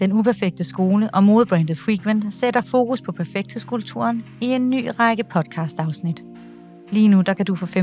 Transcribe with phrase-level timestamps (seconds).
[0.00, 6.24] Den uperfekte skole og modebrandet Frequent sætter fokus på perfekthedskulturen i en ny række podcast-afsnit.
[6.92, 7.78] Lige nu der kan du få 15%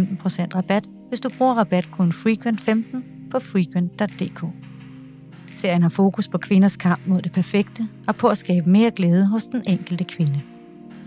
[0.55, 2.97] rabat, hvis du bruger rabatkoden Frequent15
[3.32, 4.46] på frequent.dk.
[5.54, 9.25] Serien har fokus på kvinders kamp mod det perfekte og på at skabe mere glæde
[9.25, 10.41] hos den enkelte kvinde.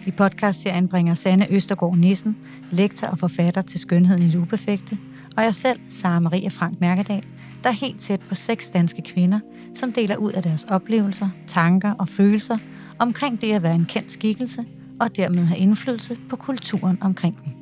[0.07, 2.37] I podcastserien bringer Sanne Østergaard Nissen,
[2.71, 4.99] lektor og forfatter til Skønheden i det uperfekte,
[5.37, 7.25] og jeg selv, Sara Maria Frank Mærkedal,
[7.65, 9.41] der er helt tæt på seks danske kvinder,
[9.75, 12.57] som deler ud af deres oplevelser, tanker og følelser
[12.99, 14.65] omkring det at være en kendt skikkelse
[15.01, 17.53] og dermed have indflydelse på kulturen omkring dem.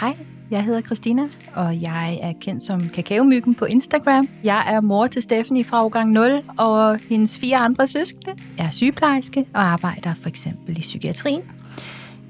[0.00, 0.16] Hej,
[0.50, 1.22] jeg hedder Christina,
[1.54, 4.28] og jeg er kendt som Kakaomyggen på Instagram.
[4.44, 8.36] Jeg er mor til Stephanie fra årgang 0, og hendes fire andre søskende.
[8.58, 11.42] Jeg er sygeplejerske og arbejder for eksempel i psykiatrien.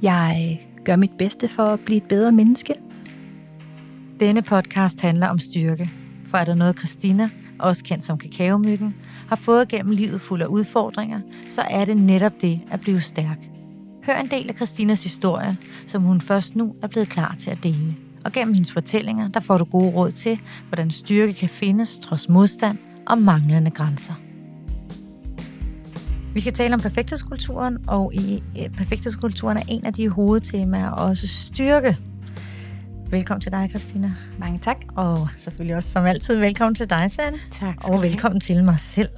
[0.03, 2.75] Jeg gør mit bedste for at blive et bedre menneske.
[4.21, 5.91] Denne podcast handler om styrke,
[6.33, 7.29] for er der noget Christina,
[7.59, 8.95] også kendt som Kakaomyggen,
[9.29, 13.39] har fået gennem livet fuld af udfordringer, så er det netop det at blive stærk.
[14.07, 17.59] Hør en del af Christinas historie, som hun først nu er blevet klar til at
[17.63, 17.97] dele.
[18.25, 22.29] Og gennem hendes fortællinger, der får du gode råd til, hvordan styrke kan findes trods
[22.29, 24.15] modstand og manglende grænser.
[26.35, 31.27] Vi skal tale om perfekthedskulturen, og i eh, perfekthedskulturen er en af de hovedtemaer også
[31.27, 31.97] styrke.
[33.13, 34.15] Velkommen til dig, Christina.
[34.39, 34.77] Mange tak.
[34.97, 37.39] Og selvfølgelig også som altid velkommen til dig, Sanne.
[37.51, 37.77] Tak.
[37.91, 39.11] Og velkommen til mig selv.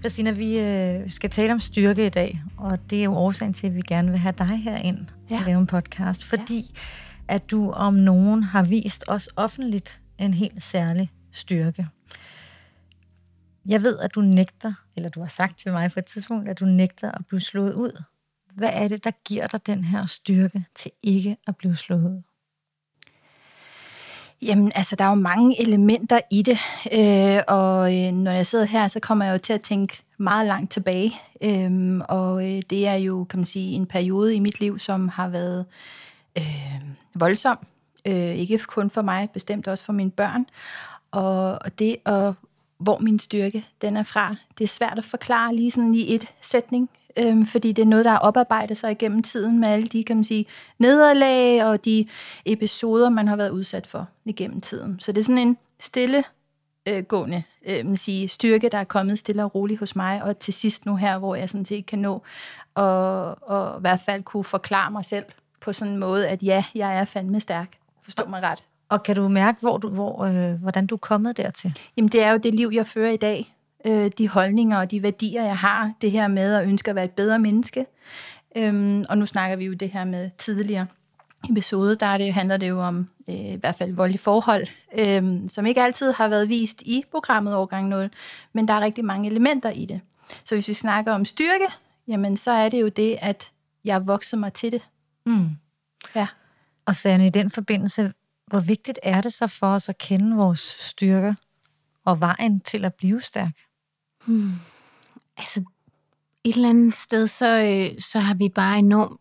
[0.00, 3.66] Christina, vi øh, skal tale om styrke i dag, og det er jo årsagen til,
[3.66, 4.98] at vi gerne vil have dig herind
[5.30, 5.38] ja.
[5.38, 7.34] og lave en podcast, fordi ja.
[7.34, 11.88] at du om nogen har vist os offentligt en helt særlig styrke.
[13.66, 16.60] Jeg ved, at du nægter, eller du har sagt til mig på et tidspunkt, at
[16.60, 18.02] du nægter at blive slået ud.
[18.54, 22.22] Hvad er det, der giver dig den her styrke til ikke at blive slået ud?
[24.42, 26.58] Jamen, altså, der er jo mange elementer i det,
[26.92, 30.46] øh, og øh, når jeg sidder her, så kommer jeg jo til at tænke meget
[30.46, 34.60] langt tilbage, øh, og øh, det er jo, kan man sige, en periode i mit
[34.60, 35.66] liv, som har været
[36.38, 36.80] øh,
[37.14, 37.58] voldsom,
[38.06, 40.46] øh, ikke kun for mig, bestemt også for mine børn,
[41.10, 42.34] og, og det at
[42.78, 44.36] hvor min styrke den er fra.
[44.58, 48.04] Det er svært at forklare lige sådan i et sætning, øhm, fordi det er noget,
[48.04, 50.46] der har oparbejdet sig igennem tiden med alle de, kan man sige,
[50.78, 52.06] nederlag og de
[52.44, 55.00] episoder, man har været udsat for igennem tiden.
[55.00, 56.24] Så det er sådan en stille
[56.88, 60.38] øh, gående øh, man sige, styrke, der er kommet stille og roligt hos mig, og
[60.38, 62.22] til sidst nu her, hvor jeg sådan set kan nå
[62.74, 65.24] og, og i hvert fald kunne forklare mig selv
[65.60, 67.68] på sådan en måde, at ja, jeg er fandme stærk.
[68.02, 68.64] Forstå mig ret.
[68.88, 71.78] Og kan du mærke, hvor du, hvor, øh, hvordan du er kommet dertil?
[71.96, 73.54] Jamen, det er jo det liv, jeg fører i dag.
[73.84, 75.92] Øh, de holdninger og de værdier, jeg har.
[76.00, 77.86] Det her med at ønske at være et bedre menneske.
[78.56, 80.86] Øhm, og nu snakker vi jo det her med tidligere
[81.50, 84.66] episode, der er det, handler det jo om øh, i hvert fald voldelige forhold,
[84.98, 88.10] øh, som ikke altid har været vist i programmet Årgang 0,
[88.52, 90.00] men der er rigtig mange elementer i det.
[90.44, 91.66] Så hvis vi snakker om styrke,
[92.08, 93.52] jamen så er det jo det, at
[93.84, 94.82] jeg vokser mig til det.
[95.26, 95.48] Mm.
[96.14, 96.26] Ja.
[96.86, 98.12] Og Sanne, i den forbindelse,
[98.46, 101.34] hvor vigtigt er det så for os at kende vores styrker
[102.04, 103.52] og vejen til at blive stærk?
[104.26, 104.52] Hmm.
[105.36, 105.64] Altså,
[106.44, 109.20] et eller andet sted, så, øh, så har vi bare enormt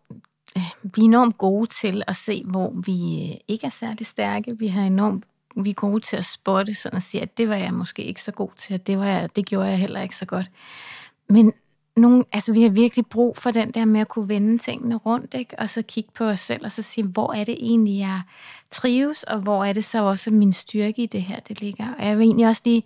[0.57, 4.57] øh, vi er enormt gode til at se, hvor vi øh, ikke er særlig stærke.
[4.57, 5.25] Vi har enormt
[5.55, 8.21] vi er gode til at spotte sådan og sige, at det var jeg måske ikke
[8.21, 10.51] så god til, at det, var jeg, det gjorde jeg heller ikke så godt.
[11.29, 11.53] Men
[11.95, 15.33] nogle, altså vi har virkelig brug for den der med at kunne vende tingene rundt,
[15.33, 15.59] ikke?
[15.59, 18.21] og så kigge på os selv, og så sige, hvor er det egentlig, jeg
[18.69, 21.93] trives, og hvor er det så også min styrke i det her, det ligger.
[21.99, 22.83] Og jeg vil egentlig også lige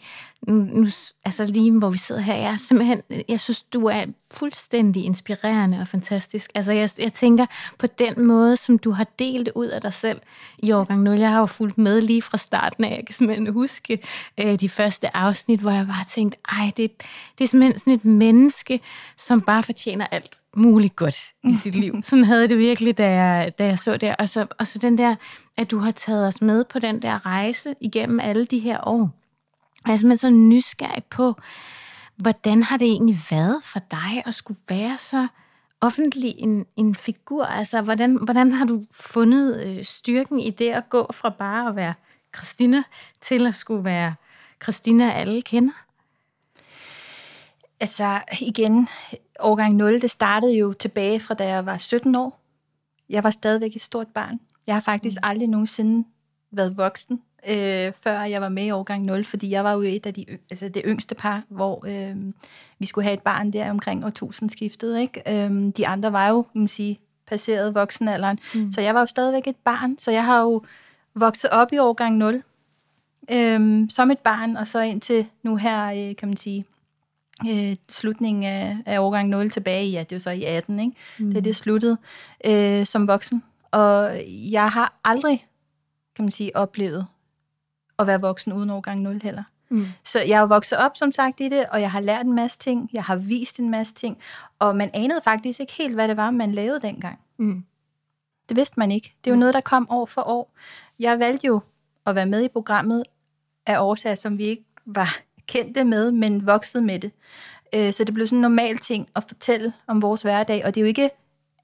[0.47, 0.87] nu,
[1.25, 5.79] altså lige hvor vi sidder her, jeg er simpelthen, jeg synes, du er fuldstændig inspirerende
[5.81, 6.51] og fantastisk.
[6.55, 7.45] Altså jeg, jeg tænker
[7.77, 10.21] på den måde, som du har delt ud af dig selv
[10.57, 11.19] i årgang 0.
[11.19, 12.95] Jeg har jo fulgt med lige fra starten af.
[12.97, 13.99] Jeg kan simpelthen huske
[14.39, 16.91] øh, de første afsnit, hvor jeg bare tænkte, ej, det,
[17.37, 18.81] det er simpelthen sådan et menneske,
[19.17, 21.95] som bare fortjener alt muligt godt i sit liv.
[22.03, 24.15] Sådan havde det virkelig, da jeg, da jeg så det.
[24.19, 25.15] Og så, og så den der,
[25.57, 29.24] at du har taget os med på den der rejse igennem alle de her år
[29.85, 31.35] jeg er simpelthen så nysgerrig på,
[32.15, 35.27] hvordan har det egentlig været for dig at skulle være så
[35.81, 37.45] offentlig en, en figur?
[37.45, 41.75] Altså, hvordan, hvordan har du fundet øh, styrken i det at gå fra bare at
[41.75, 41.93] være
[42.35, 42.83] Christina
[43.21, 44.15] til at skulle være
[44.63, 45.73] Christina, alle kender?
[47.79, 48.87] Altså, igen,
[49.39, 52.41] årgang 0, det startede jo tilbage fra da jeg var 17 år.
[53.09, 54.39] Jeg var stadigvæk et stort barn.
[54.67, 55.29] Jeg har faktisk mm.
[55.29, 56.07] aldrig nogensinde
[56.51, 60.05] været voksen øh, før jeg var med i årgang 0, fordi jeg var jo et
[60.05, 62.15] af de, altså det yngste par, hvor øh,
[62.79, 64.99] vi skulle have et barn der omkring årtusindskiftet.
[64.99, 65.21] Ikke?
[65.27, 68.39] Øh, de andre var jo, kan man sige, passeret voksenalderen.
[68.55, 68.71] Mm.
[68.71, 70.63] Så jeg var jo stadigvæk et barn, så jeg har jo
[71.15, 72.43] vokset op i årgang 0
[73.31, 76.65] øh, som et barn, og så indtil nu her, øh, kan man sige,
[77.49, 80.91] øh, slutningen af, af årgang 0 tilbage i, ja, det var så i 18, ikke?
[81.19, 81.27] Mm.
[81.27, 81.97] Det er det sluttede
[82.45, 83.43] øh, som voksen.
[83.71, 85.45] Og jeg har aldrig,
[86.15, 87.05] kan man sige, oplevet
[87.99, 89.43] at være voksen uden årgang 0 heller.
[89.69, 89.85] Mm.
[90.03, 92.59] Så jeg er vokset op, som sagt, i det, og jeg har lært en masse
[92.59, 94.17] ting, jeg har vist en masse ting,
[94.59, 97.19] og man anede faktisk ikke helt, hvad det var, man lavede dengang.
[97.37, 97.63] Mm.
[98.49, 99.13] Det vidste man ikke.
[99.23, 99.39] Det er jo mm.
[99.39, 100.51] noget, der kom år for år.
[100.99, 101.61] Jeg valgte jo
[102.05, 103.03] at være med i programmet
[103.65, 107.11] af årsager, som vi ikke var kendte med, men voksede med det.
[107.73, 110.81] Øh, så det blev sådan en normal ting at fortælle om vores hverdag, og det
[110.81, 111.09] er jo ikke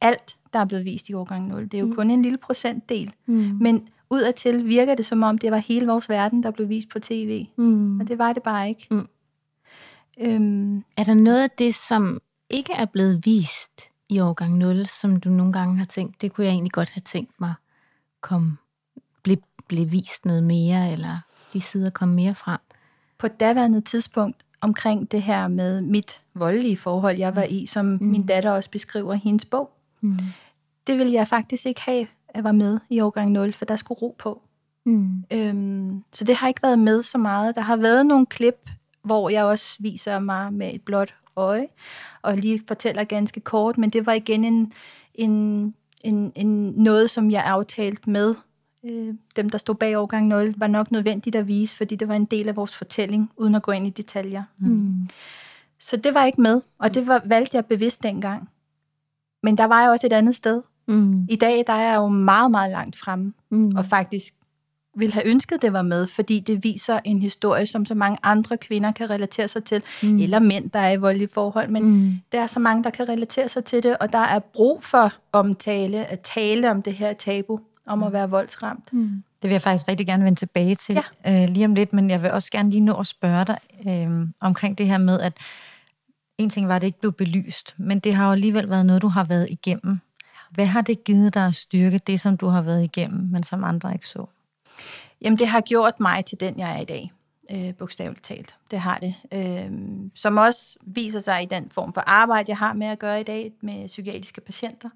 [0.02, 1.64] alt, der er blevet vist i årgang 0.
[1.64, 1.96] Det er jo mm.
[1.96, 3.14] kun en lille procentdel.
[3.26, 3.58] Mm.
[3.62, 7.00] Men udadtil virker det som om, det var hele vores verden, der blev vist på
[7.00, 7.46] tv.
[7.56, 8.00] Mm.
[8.00, 8.88] Og det var det bare ikke.
[8.92, 9.08] Mm.
[10.20, 10.84] Øhm.
[10.98, 15.30] Er der noget af det, som ikke er blevet vist i årgang 0, som du
[15.30, 17.54] nogle gange har tænkt, det kunne jeg egentlig godt have tænkt mig
[18.22, 18.58] kom,
[19.24, 19.38] blive,
[19.68, 21.18] blive vist noget mere, eller
[21.54, 22.60] de sider kom mere frem?
[23.18, 28.00] På daværende tidspunkt omkring det her med mit voldelige forhold, jeg var i, som mm.
[28.02, 29.72] min datter også beskriver i hendes bog,
[30.02, 30.18] mm.
[30.88, 34.16] det ville jeg faktisk ikke have, var med i årgang 0, for der skulle ro
[34.20, 34.42] på.
[34.86, 35.24] Mm.
[35.32, 37.56] Øhm, så det har ikke været med så meget.
[37.56, 38.70] Der har været nogle klip,
[39.04, 41.68] hvor jeg også viser mig med et blåt øje,
[42.22, 44.74] og lige fortæller ganske kort, men det var igen en,
[45.16, 48.36] en, en, en noget, som jeg aftalt med
[48.86, 52.16] øh, dem, der stod bag årgang 0, var nok nødvendigt at vise, fordi det var
[52.16, 54.44] en del af vores fortælling, uden at gå ind i detaljer.
[54.58, 55.10] Mm.
[55.80, 58.50] Så det var ikke med, og det var, valgte jeg bevidst dengang.
[59.44, 60.62] Men der var jeg også et andet sted.
[60.88, 61.28] Mm.
[61.30, 63.76] I dag der er jeg jo meget, meget langt fremme, mm.
[63.76, 64.34] og faktisk
[64.96, 68.58] ville have ønsket, det var med, fordi det viser en historie, som så mange andre
[68.58, 70.18] kvinder kan relatere sig til, mm.
[70.20, 72.14] eller mænd, der er i voldelige forhold, men mm.
[72.32, 75.14] der er så mange, der kan relatere sig til det, og der er brug for
[75.32, 78.04] omtale, at tale om det her tabu, om mm.
[78.04, 78.94] at være voldsramt.
[78.94, 79.24] Mm.
[79.42, 81.44] Det vil jeg faktisk rigtig gerne vende tilbage til ja.
[81.44, 83.58] øh, lige om lidt, men jeg vil også gerne lige nå at spørge dig
[83.88, 85.34] øh, omkring det her med, at
[86.38, 89.02] en ting var, at det ikke blev belyst, men det har jo alligevel været noget,
[89.02, 90.00] du har været igennem.
[90.52, 93.64] Hvad har det givet dig at styrke, det som du har været igennem, men som
[93.64, 94.26] andre ikke så?
[95.22, 97.12] Jamen, det har gjort mig til den, jeg er i dag,
[97.52, 98.56] øh, bogstaveligt talt.
[98.72, 99.16] Det har det.
[99.32, 99.72] Øh,
[100.16, 103.24] som også viser sig i den form for arbejde, jeg har med at gøre i
[103.24, 104.90] dag med psykiatriske patienter.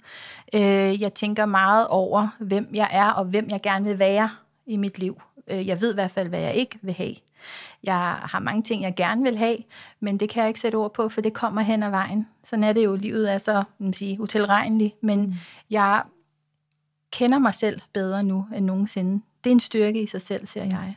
[0.54, 4.30] Øh, jeg tænker meget over, hvem jeg er, og hvem jeg gerne vil være
[4.66, 5.22] i mit liv.
[5.48, 7.16] Øh, jeg ved i hvert fald, hvad jeg ikke vil have.
[7.84, 9.58] Jeg har mange ting, jeg gerne vil have,
[10.00, 12.28] men det kan jeg ikke sætte ord på, for det kommer hen ad vejen.
[12.44, 12.96] Sådan er det jo.
[12.96, 15.34] Livet er så man sige, utilregneligt, men mm.
[15.70, 16.04] jeg
[17.12, 19.22] kender mig selv bedre nu end nogensinde.
[19.44, 20.96] Det er en styrke i sig selv, siger jeg.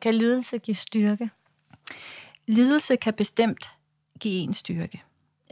[0.00, 1.30] Kan lidelse give styrke?
[2.46, 3.64] Lidelse kan bestemt
[4.20, 5.02] give en styrke.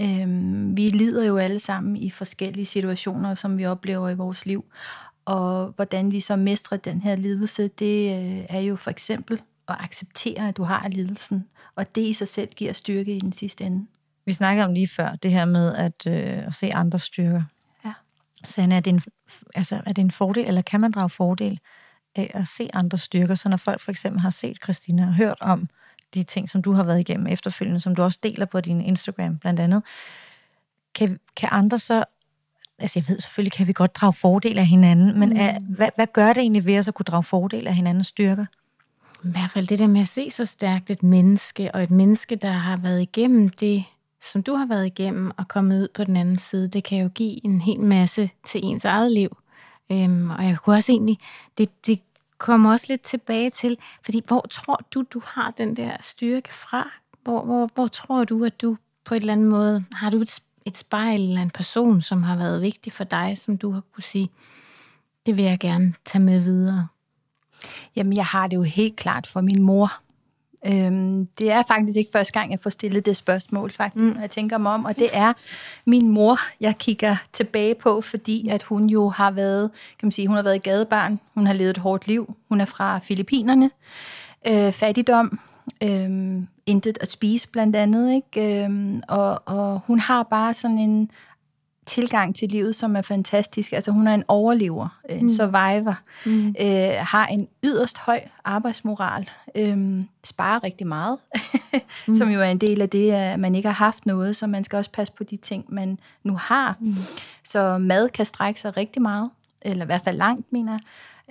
[0.01, 4.65] Øhm, vi lider jo alle sammen i forskellige situationer, som vi oplever i vores liv.
[5.25, 9.77] Og hvordan vi så mestrer den her lidelse, det øh, er jo for eksempel at
[9.81, 11.49] acceptere, at du har lidelsen.
[11.77, 13.87] Og det i sig selv giver styrke i den sidste ende.
[14.25, 17.43] Vi snakkede om lige før, det her med at, øh, at se andre styrker.
[17.85, 17.93] Ja.
[18.45, 19.03] Så er det, en,
[19.55, 21.61] altså, er det en fordel, eller kan man drage fordel
[22.15, 23.35] af at se andre styrker?
[23.35, 25.69] Så når folk for eksempel har set Christina og hørt om
[26.15, 29.39] de ting, som du har været igennem efterfølgende, som du også deler på din Instagram
[29.39, 29.83] blandt andet,
[30.95, 32.05] kan, kan andre så
[32.79, 35.67] altså jeg ved selvfølgelig, kan vi godt drage fordel af hinanden, men er, mm.
[35.67, 38.47] hvad, hvad gør det egentlig ved os at kunne drage fordel af hinandens styrker?
[39.25, 42.37] I hvert fald det der med at se så stærkt et menneske, og et menneske,
[42.37, 43.85] der har været igennem det,
[44.21, 47.09] som du har været igennem, og kommet ud på den anden side, det kan jo
[47.15, 49.37] give en hel masse til ens eget liv.
[49.93, 51.19] Øhm, og jeg kunne også egentlig,
[51.59, 52.01] det, det
[52.39, 56.91] kommer også lidt tilbage til, fordi hvor tror du, du har den der styrke fra?
[57.23, 60.41] Hvor, hvor, hvor tror du, at du på et eller andet måde, har du et,
[60.65, 64.05] et spejl eller en person, som har været vigtig for dig, som du har kunne
[64.05, 64.31] sige,
[65.27, 66.89] det vil jeg gerne tage med videre?
[67.97, 69.93] Jamen, jeg har det jo helt klart for min mor.
[70.67, 74.21] Øhm, det er faktisk ikke første gang, jeg får stillet det spørgsmål, faktisk, mm.
[74.21, 74.85] jeg tænker mig om.
[74.85, 75.33] Og det er
[75.87, 80.29] min mor, jeg kigger tilbage på, fordi at hun jo har været, kan man sige,
[80.29, 81.21] hun har været gadebarn.
[81.35, 82.35] Hun har levet et hårdt liv.
[82.49, 83.71] Hun er fra Filippinerne.
[84.47, 85.41] Øh, fattigdom.
[85.83, 88.15] Øh, intet at spise blandt andet.
[88.15, 88.65] Ikke?
[88.65, 91.11] Øh, og, og hun har bare sådan en
[91.87, 93.73] tilgang til livet, som er fantastisk.
[93.73, 95.29] Altså hun er en overlever, en mm.
[95.29, 96.55] survivor, mm.
[96.61, 101.19] øh, har en yderst høj arbejdsmoral, øh, sparer rigtig meget,
[102.09, 102.15] mm.
[102.15, 104.65] som jo er en del af det, at man ikke har haft noget, så man
[104.65, 106.77] skal også passe på de ting, man nu har.
[106.81, 106.95] Mm.
[107.45, 109.31] Så mad kan strække sig rigtig meget,
[109.63, 110.81] eller i hvert fald langt, mener jeg.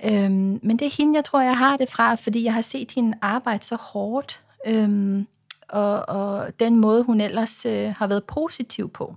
[0.04, 2.92] Øhm, men det er hende, jeg tror, jeg har det fra, fordi jeg har set
[2.92, 5.26] hende arbejde så hårdt, øhm,
[5.68, 9.16] og, og den måde, hun ellers øh, har været positiv på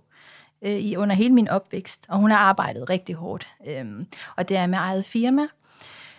[0.61, 3.85] øh, i under hele min opvækst, og hun har arbejdet rigtig hårdt, øh,
[4.35, 5.47] og det er med eget firma.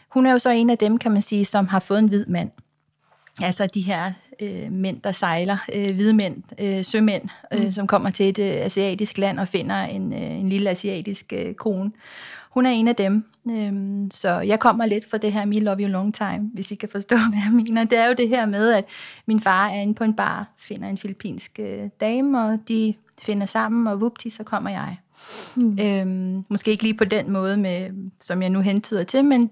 [0.08, 2.26] Hun er jo så en af dem, kan man sige, som har fået en hvid
[2.26, 2.50] mand.
[3.42, 7.72] Altså de her øh, mænd, der sejler, øh, hvide mænd, øh, sømænd, øh, mm.
[7.72, 11.54] som kommer til et øh, asiatisk land og finder en, øh, en lille asiatisk øh,
[11.54, 11.92] kone.
[12.50, 13.24] Hun er en af dem.
[13.50, 13.72] Øh,
[14.10, 16.88] så jeg kommer lidt fra det her Me Love You Long Time, hvis I kan
[16.88, 17.84] forstå, hvad jeg mener.
[17.84, 18.84] Det er jo det her med, at
[19.26, 23.46] min far er inde på en bar, finder en filippinsk øh, dame, og de finder
[23.46, 24.96] sammen, og vupti, så kommer jeg.
[25.56, 25.78] Mm.
[25.78, 29.50] Øhm, måske ikke lige på den måde, med, som jeg nu hentyder til, men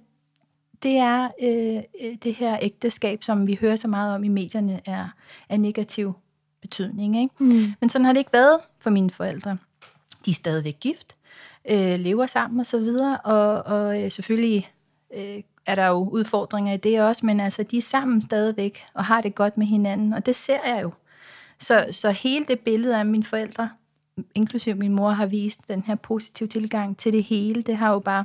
[0.82, 4.80] det er øh, øh, det her ægteskab, som vi hører så meget om i medierne,
[4.84, 5.08] er
[5.48, 6.12] af negativ
[6.60, 7.22] betydning.
[7.22, 7.34] Ikke?
[7.38, 7.72] Mm.
[7.80, 9.56] Men sådan har det ikke været for mine forældre.
[10.24, 11.16] De er stadigvæk gift,
[11.70, 14.72] øh, lever sammen og så videre, og, og øh, selvfølgelig
[15.16, 19.04] øh, er der jo udfordringer i det også, men altså, de er sammen stadigvæk og
[19.04, 20.92] har det godt med hinanden, og det ser jeg jo.
[21.60, 23.70] Så, så hele det billede af mine forældre,
[24.34, 27.62] inklusive min mor, har vist den her positive tilgang til det hele.
[27.62, 28.24] Det har jo bare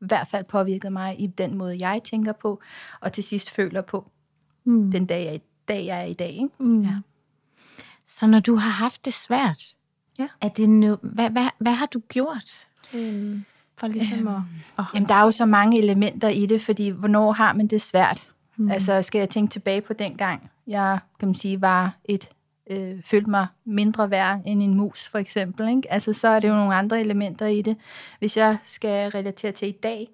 [0.00, 2.60] i hvert fald påvirket mig i den måde, jeg tænker på,
[3.00, 4.10] og til sidst føler på
[4.64, 4.90] mm.
[4.90, 6.30] den dag, jeg, dag, jeg er i dag.
[6.30, 6.48] Ikke?
[6.58, 6.82] Mm.
[6.82, 6.94] Ja.
[8.06, 9.76] Så når du har haft det svært,
[10.18, 10.28] ja.
[10.40, 12.66] er det no- hvad, hvad, hvad har du gjort?
[12.92, 13.44] Mm.
[13.76, 14.42] For ligesom øhm, at,
[14.78, 17.80] at jamen, der er jo så mange elementer i det, fordi hvornår har man det
[17.80, 18.28] svært?
[18.56, 18.70] Mm.
[18.70, 22.28] Altså, skal jeg tænke tilbage på den gang, jeg kan man sige, var et
[22.70, 25.68] øh, følte mig mindre værd end en mus, for eksempel.
[25.68, 25.92] Ikke?
[25.92, 27.76] Altså, så er det jo nogle andre elementer i det.
[28.18, 30.08] Hvis jeg skal relatere til i dag,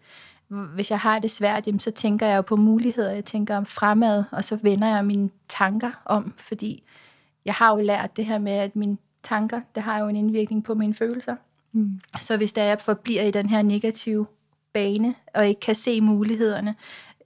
[0.48, 3.66] hvis jeg har det svært, jamen, så tænker jeg jo på muligheder, jeg tænker om
[3.66, 6.82] fremad, og så vender jeg mine tanker om, fordi
[7.44, 10.64] jeg har jo lært det her med, at mine tanker, det har jo en indvirkning
[10.64, 11.36] på mine følelser.
[11.72, 12.00] Mm.
[12.20, 14.26] Så hvis der jeg forbliver i den her negative
[14.72, 16.74] bane, og ikke kan se mulighederne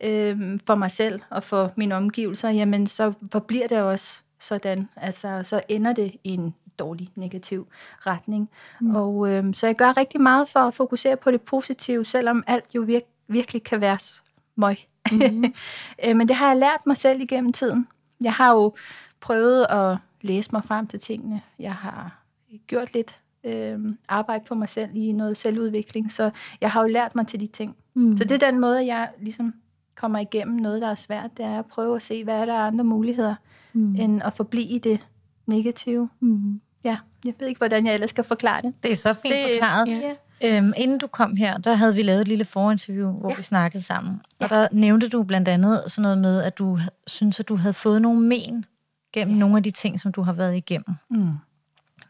[0.00, 4.88] øh, for mig selv og for mine omgivelser, jamen så forbliver det også sådan.
[4.96, 7.66] Altså, så ender det i en dårlig, negativ
[8.06, 8.50] retning.
[8.80, 8.96] Mm.
[8.96, 12.74] Og øh, så jeg gør rigtig meget for at fokusere på det positive, selvom alt
[12.74, 13.98] jo vir- virkelig kan være
[14.56, 14.76] møg.
[15.12, 15.44] Mm.
[16.04, 17.88] øh, men det har jeg lært mig selv igennem tiden.
[18.20, 18.74] Jeg har jo
[19.20, 21.40] prøvet at læse mig frem til tingene.
[21.58, 22.18] Jeg har
[22.66, 23.78] gjort lidt øh,
[24.08, 26.30] arbejde på mig selv i noget selvudvikling, så
[26.60, 27.76] jeg har jo lært mig til de ting.
[27.94, 28.16] Mm.
[28.16, 29.54] Så det er den måde, jeg ligesom
[29.94, 32.58] kommer igennem noget, der er svært, det er at prøve at se, hvad er der
[32.58, 33.34] andre muligheder,
[33.72, 33.94] mm.
[33.94, 35.00] end at forblive i det
[35.46, 36.08] negative.
[36.20, 36.60] Mm.
[36.84, 38.74] Ja, jeg ved ikke, hvordan jeg ellers skal forklare det.
[38.82, 39.88] Det er så fint det, forklaret.
[39.88, 40.14] Ja.
[40.44, 43.36] Øhm, inden du kom her, der havde vi lavet et lille forinterview, hvor ja.
[43.36, 44.20] vi snakkede sammen.
[44.40, 44.44] Ja.
[44.44, 47.74] Og der nævnte du blandt andet sådan noget med, at du synes, at du havde
[47.74, 48.64] fået nogle men
[49.12, 49.40] gennem ja.
[49.40, 50.94] nogle af de ting, som du har været igennem.
[51.10, 51.30] Mm.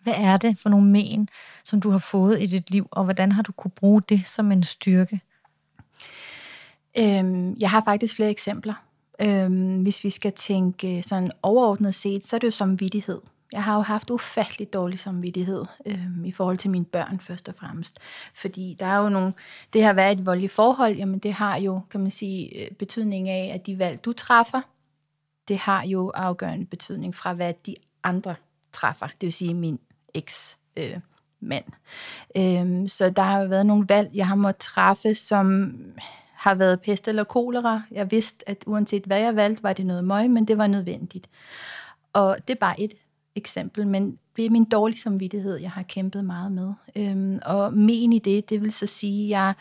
[0.02, 1.28] Hvad er det for nogle men,
[1.64, 4.52] som du har fået i dit liv, og hvordan har du kunne bruge det som
[4.52, 5.20] en styrke?
[6.98, 8.74] Øhm, jeg har faktisk flere eksempler.
[9.22, 12.78] Øhm, hvis vi skal tænke øh, sådan overordnet set, så er det jo som.
[13.52, 17.54] Jeg har jo haft ufattelig dårlig samvittighed øhm, i forhold til mine børn først og
[17.54, 17.98] fremmest.
[18.34, 19.32] Fordi der er jo nogle,
[19.72, 23.28] det har været et voldeligt forhold, jamen det har jo, kan man sige, øh, betydning
[23.28, 24.60] af, at de valg, du træffer,
[25.48, 28.34] det har jo afgørende betydning fra, hvad de andre
[28.72, 29.06] træffer.
[29.06, 29.80] Det vil sige min
[30.14, 30.96] eks øh,
[31.40, 31.64] mand.
[32.36, 35.74] Øhm, så der har jo været nogle valg, jeg har måttet træffe, som
[36.38, 37.82] har været pest eller kolera.
[37.90, 41.28] Jeg vidste, at uanset hvad jeg valgte, var det noget møg, men det var nødvendigt.
[42.12, 42.92] Og det er bare et
[43.34, 46.72] eksempel, men det er min dårlige samvittighed, jeg har kæmpet meget med.
[46.96, 49.54] Øhm, og men i det, det vil så sige, at jeg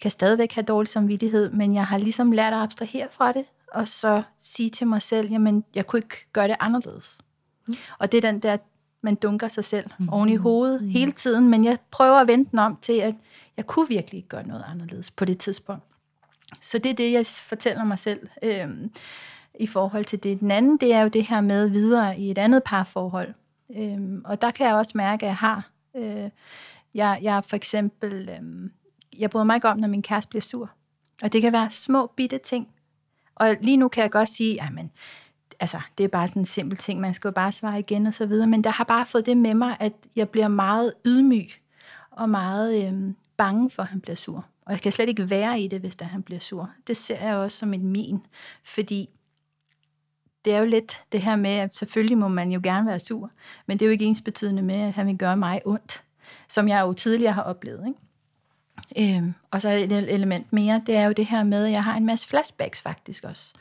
[0.00, 3.88] kan stadigvæk have dårlig samvittighed, men jeg har ligesom lært at abstrahere fra det, og
[3.88, 7.18] så sige til mig selv, jamen, jeg kunne ikke gøre det anderledes.
[7.66, 7.74] Mm.
[7.98, 8.56] Og det er den der,
[9.02, 10.08] man dunker sig selv mm.
[10.08, 10.88] oven i hovedet mm.
[10.88, 13.14] hele tiden, men jeg prøver at vente den om til, at
[13.56, 15.84] jeg kunne virkelig ikke gøre noget anderledes på det tidspunkt.
[16.60, 18.68] Så det er det, jeg fortæller mig selv øh,
[19.60, 20.40] i forhold til det.
[20.40, 23.34] Den anden, det er jo det her med videre i et andet parforhold.
[23.76, 25.70] Øh, og der kan jeg også mærke, at jeg har...
[25.96, 26.30] Øh,
[26.94, 28.28] jeg, jeg for eksempel...
[28.28, 28.70] Øh,
[29.18, 30.70] jeg bryder mig ikke om, når min kæreste bliver sur.
[31.22, 32.68] Og det kan være små, bitte ting.
[33.34, 34.90] Og lige nu kan jeg godt sige, men
[35.60, 38.14] altså, det er bare sådan en simpel ting, man skal jo bare svare igen og
[38.14, 41.50] så videre, men der har bare fået det med mig, at jeg bliver meget ydmyg
[42.10, 44.46] og meget øh, bange for, at han bliver sur.
[44.66, 46.70] Og jeg kan slet ikke være i det, hvis der han bliver sur.
[46.86, 48.26] Det ser jeg også som et min,
[48.64, 49.08] fordi
[50.44, 53.30] det er jo lidt det her med, at selvfølgelig må man jo gerne være sur,
[53.66, 56.02] men det er jo ikke ens betydende med, at han vil gøre mig ondt,
[56.48, 57.86] som jeg jo tidligere har oplevet.
[57.86, 57.98] Ikke?
[58.98, 61.96] Øhm, og så et element mere, det er jo det her med, at jeg har
[61.96, 63.52] en masse flashbacks faktisk også.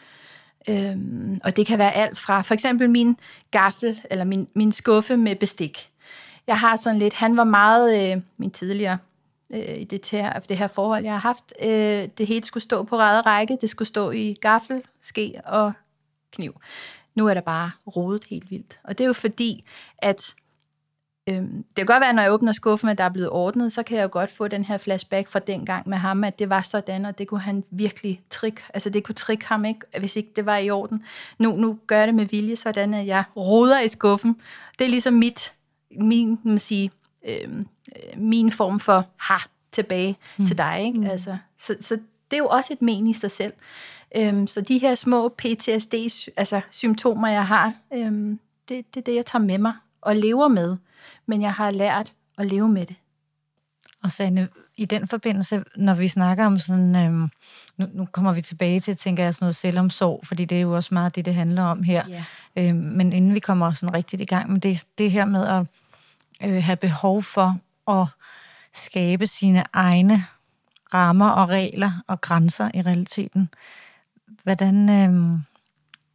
[0.69, 3.17] Øhm, og det kan være alt fra for eksempel min
[3.51, 5.89] gaffel, eller min, min skuffe med bestik.
[6.47, 8.97] Jeg har sådan lidt, han var meget, øh, min tidligere
[9.53, 11.53] øh, i det her, det her forhold, jeg har haft.
[11.61, 13.57] Øh, det hele skulle stå på ræde række.
[13.61, 15.73] Det skulle stå i gaffel, ske og
[16.31, 16.61] kniv.
[17.15, 18.79] Nu er der bare rodet helt vildt.
[18.83, 19.63] Og det er jo fordi,
[19.97, 20.35] at
[21.27, 23.83] Øhm, det kan godt være, når jeg åbner skuffen, at der er blevet ordnet, så
[23.83, 26.49] kan jeg jo godt få den her flashback fra den gang med ham, at det
[26.49, 28.63] var sådan, og det kunne han virkelig trick.
[28.73, 31.03] Altså det kunne trick ham ikke, hvis ikke det var i orden.
[31.39, 34.41] Nu, nu gør jeg det med vilje, sådan at jeg roder i skuffen.
[34.79, 35.53] Det er ligesom mit,
[35.91, 36.91] min, man sige,
[37.27, 37.65] øh,
[38.15, 39.37] min form for ha
[39.71, 40.45] tilbage mm.
[40.45, 40.81] til dig.
[40.85, 40.99] Ikke?
[40.99, 41.05] Mm.
[41.05, 41.95] Altså, så, så
[42.31, 43.53] det er jo også et men i sig selv.
[44.15, 48.39] Øhm, så de her små PTSD-symptomer, altså, jeg har, øhm,
[48.69, 50.77] det, det er det, jeg tager med mig og lever med
[51.25, 52.95] men jeg har lært at leve med det.
[54.03, 57.29] Og Sanne, i den forbindelse, når vi snakker om sådan, øhm,
[57.77, 60.75] nu, nu kommer vi tilbage til, tænker jeg, sådan noget selvomsorg, fordi det er jo
[60.75, 62.03] også meget det, det handler om her.
[62.09, 62.69] Yeah.
[62.69, 65.65] Øhm, men inden vi kommer sådan rigtigt i gang med det, det her med at
[66.45, 67.57] øh, have behov for
[67.87, 68.07] at
[68.73, 70.25] skabe sine egne
[70.93, 73.49] rammer og regler og grænser i realiteten.
[74.43, 75.41] Hvordan, øhm,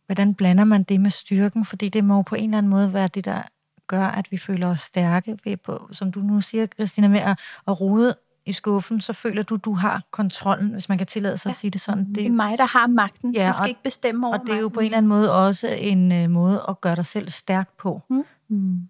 [0.07, 1.65] hvordan blander man det med styrken?
[1.65, 3.43] Fordi det må på en eller anden måde være det, der
[3.87, 7.41] gør, at vi føler os stærke ved, på, som du nu siger, Christina, med at,
[7.69, 8.15] at rode
[8.47, 11.51] i skuffen, så føler du, du har kontrollen, hvis man kan tillade sig ja.
[11.51, 12.05] at sige det sådan.
[12.05, 13.35] Det, det er mig, der har magten.
[13.35, 15.09] Ja, du skal og, ikke bestemme over Og det er jo på en eller anden
[15.09, 18.03] måde også en uh, måde at gøre dig selv stærk på.
[18.11, 18.25] Mm.
[18.49, 18.89] Mm.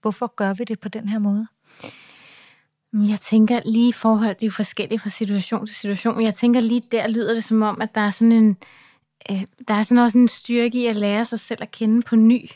[0.00, 1.46] Hvorfor gør vi det på den her måde?
[2.92, 6.34] Jeg tænker lige i forhold, det er jo forskelligt fra situation til situation, men jeg
[6.34, 8.56] tænker lige der lyder det som om, at der er sådan en,
[9.30, 12.16] øh, der er sådan også en styrke i at lære sig selv at kende på
[12.16, 12.50] ny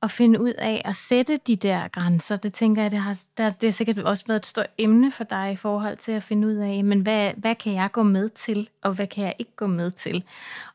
[0.00, 2.36] og finde ud af at sætte de der grænser.
[2.36, 5.24] Det tænker jeg, det har, der, det har sikkert også været et stort emne for
[5.24, 8.28] dig i forhold til at finde ud af, men hvad, hvad kan jeg gå med
[8.28, 10.24] til, og hvad kan jeg ikke gå med til?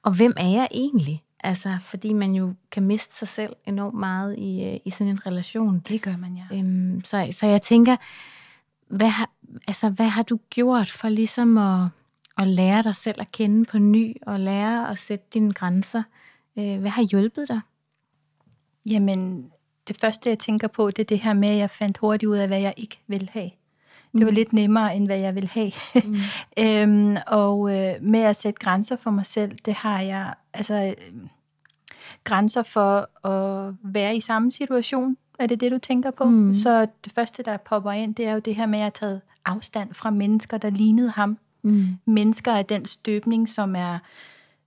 [0.04, 1.24] Og hvem er jeg egentlig?
[1.46, 5.28] Altså, fordi man jo kan miste sig selv enormt meget i, øh, i sådan en
[5.28, 5.84] relation.
[5.88, 6.58] Det gør man, ja.
[6.58, 7.96] Øhm, så, så jeg tænker,
[8.88, 9.30] hvad har,
[9.68, 11.88] altså, hvad har du gjort for ligesom at,
[12.38, 16.04] at lære dig selv at kende på ny, og lære at sætte dine grænser?
[16.60, 17.60] Øh, hvad har hjulpet dig?
[18.86, 19.52] Jamen,
[19.88, 22.38] det første, jeg tænker på, det er det her med, at jeg fandt hurtigt ud
[22.38, 23.52] af, hvad jeg ikke vil have.
[24.18, 24.36] Det var mm.
[24.36, 25.72] lidt nemmere, end hvad jeg vil have.
[26.06, 26.16] Mm.
[26.64, 30.96] øhm, og øh, med at sætte grænser for mig selv, det har jeg, altså,
[32.26, 35.18] grænser for at være i samme situation.
[35.40, 36.26] Er det det, du tænker på?
[36.26, 36.56] Mm.
[36.56, 38.90] Så det første, der popper ind, det er jo det her med, at jeg har
[38.90, 41.38] taget afstand fra mennesker, der lignede ham.
[41.62, 41.88] Mm.
[42.06, 44.00] Mennesker af den støbning, som er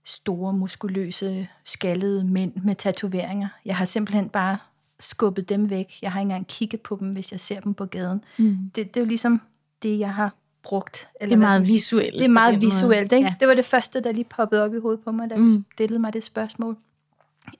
[0.03, 3.47] store, muskuløse, skaldede mænd med tatoveringer.
[3.65, 4.57] Jeg har simpelthen bare
[4.99, 5.93] skubbet dem væk.
[6.01, 8.23] Jeg har ikke engang kigget på dem, hvis jeg ser dem på gaden.
[8.37, 8.57] Mm.
[8.75, 9.41] Det, det er jo ligesom
[9.83, 11.07] det, jeg har brugt.
[11.21, 12.13] Eller det er meget visuelt.
[12.13, 13.11] Det er meget visuelt.
[13.11, 13.27] Ikke?
[13.27, 13.35] Ja.
[13.39, 15.49] Det var det første, der lige poppede op i hovedet på mig, da mm.
[15.49, 16.77] du stillede mig det spørgsmål.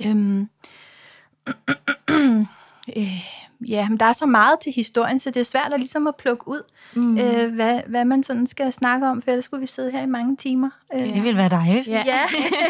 [0.05, 0.49] Øhm.
[2.97, 6.07] øh, ja, men der er så meget til historien, så det er svært at ligesom
[6.07, 6.61] at plukke ud,
[6.95, 7.17] mm.
[7.17, 10.05] øh, hvad, hvad man sådan skal snakke om, for ellers skulle vi sidde her i
[10.05, 10.69] mange timer.
[10.93, 11.09] Øh.
[11.09, 11.87] Det vil være dejligt.
[11.87, 12.03] Ja.
[12.05, 12.21] ja.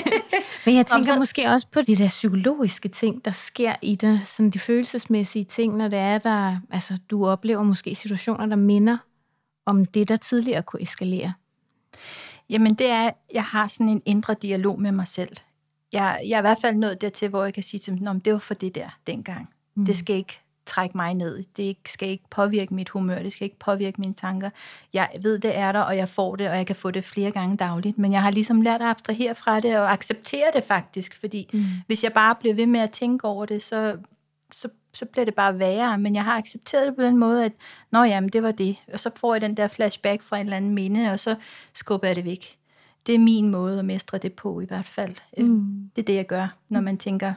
[0.66, 1.20] men jeg tænker så...
[1.20, 5.78] måske også på de der psykologiske ting, der sker i det, sådan de følelsesmæssige ting,
[5.78, 8.98] når det er, der, altså, du oplever måske situationer, der minder
[9.66, 11.34] om det, der tidligere kunne eskalere.
[12.50, 15.38] Jamen det er, jeg har sådan en indre dialog med mig selv.
[15.94, 18.34] Jeg, jeg er i hvert fald nået dertil, hvor jeg kan sige til dem, det
[18.34, 19.50] var for det der dengang.
[19.76, 19.86] Mm.
[19.86, 21.44] Det skal ikke trække mig ned.
[21.58, 24.50] Det skal ikke påvirke mit humør, det skal ikke påvirke mine tanker.
[24.94, 27.32] Jeg ved, det er der, og jeg får det, og jeg kan få det flere
[27.32, 27.98] gange dagligt.
[27.98, 31.64] Men jeg har ligesom lært at abstrahere fra det og acceptere det faktisk, fordi mm.
[31.88, 33.98] hvis jeg bare bliver ved med at tænke over det, så,
[34.52, 35.98] så, så bliver det bare værre.
[35.98, 37.52] Men jeg har accepteret det på den måde, at
[37.92, 38.78] nå jamen, det var det.
[38.94, 41.36] Og så får jeg den der flashback fra en eller anden minde, og så
[41.74, 42.59] skubber jeg det væk.
[43.08, 45.16] Det er min måde at mestre det på i hvert fald.
[45.38, 45.92] Mm.
[45.96, 47.34] Det er det, jeg gør, når man tænker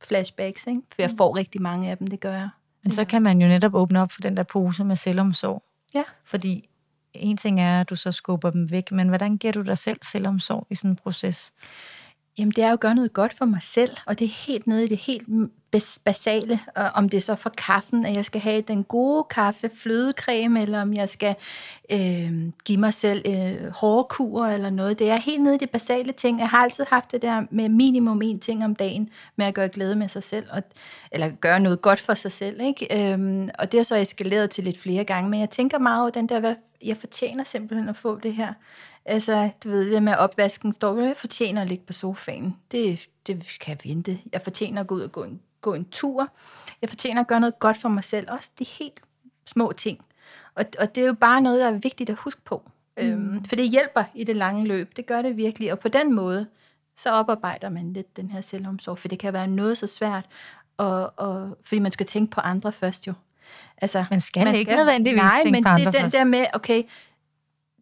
[0.00, 0.66] flashbacks.
[0.66, 0.82] Ikke?
[0.94, 1.16] For jeg mm.
[1.16, 2.48] får rigtig mange af dem, det gør jeg.
[2.82, 5.62] Men så kan man jo netop åbne op for den der pose med selvomsorg.
[5.94, 6.02] Ja.
[6.24, 6.68] Fordi
[7.14, 9.98] en ting er, at du så skubber dem væk, men hvordan giver du dig selv
[10.02, 11.52] selvomsorg i sådan en proces?
[12.38, 14.66] Jamen, det er jo at gøre noget godt for mig selv, og det er helt
[14.66, 15.26] nede i det helt
[16.04, 16.60] basale,
[16.94, 20.82] om det er så for kaffen, at jeg skal have den gode kaffe, flødecreme, eller
[20.82, 21.34] om jeg skal
[21.92, 22.32] øh,
[22.64, 24.98] give mig selv øh, hårkur eller noget.
[24.98, 26.38] Det er helt nede i det basale ting.
[26.38, 29.68] Jeg har altid haft det der med minimum en ting om dagen, med at gøre
[29.68, 30.62] glæde med sig selv, og,
[31.12, 32.60] eller gøre noget godt for sig selv.
[32.60, 33.12] Ikke?
[33.12, 36.10] Øhm, og det er så eskaleret til lidt flere gange, men jeg tænker meget over
[36.10, 38.52] den der, hvad jeg fortjener simpelthen at få det her.
[39.04, 42.56] Altså, du ved, det med opvasken står, jeg fortjener at ligge på sofaen.
[42.72, 44.18] Det, det kan jeg vente.
[44.32, 46.28] Jeg fortjener at gå ud og gå en, gå en tur.
[46.82, 48.26] Jeg fortjener at gøre noget godt for mig selv.
[48.30, 49.00] Også de helt
[49.46, 50.04] små ting.
[50.54, 52.70] Og, og det er jo bare noget, der er vigtigt at huske på.
[52.96, 53.02] Mm.
[53.02, 54.96] Øhm, for det hjælper i det lange løb.
[54.96, 55.72] Det gør det virkelig.
[55.72, 56.46] Og på den måde,
[56.96, 58.98] så oparbejder man lidt den her selvomsorg.
[58.98, 60.24] For det kan være noget så svært,
[60.76, 63.12] og, og, fordi man skal tænke på andre først jo.
[63.78, 66.02] Altså, man skal man ikke skal, nødvendigvis nej, tænke men på andre det er den
[66.02, 66.14] først.
[66.14, 66.82] der med, okay,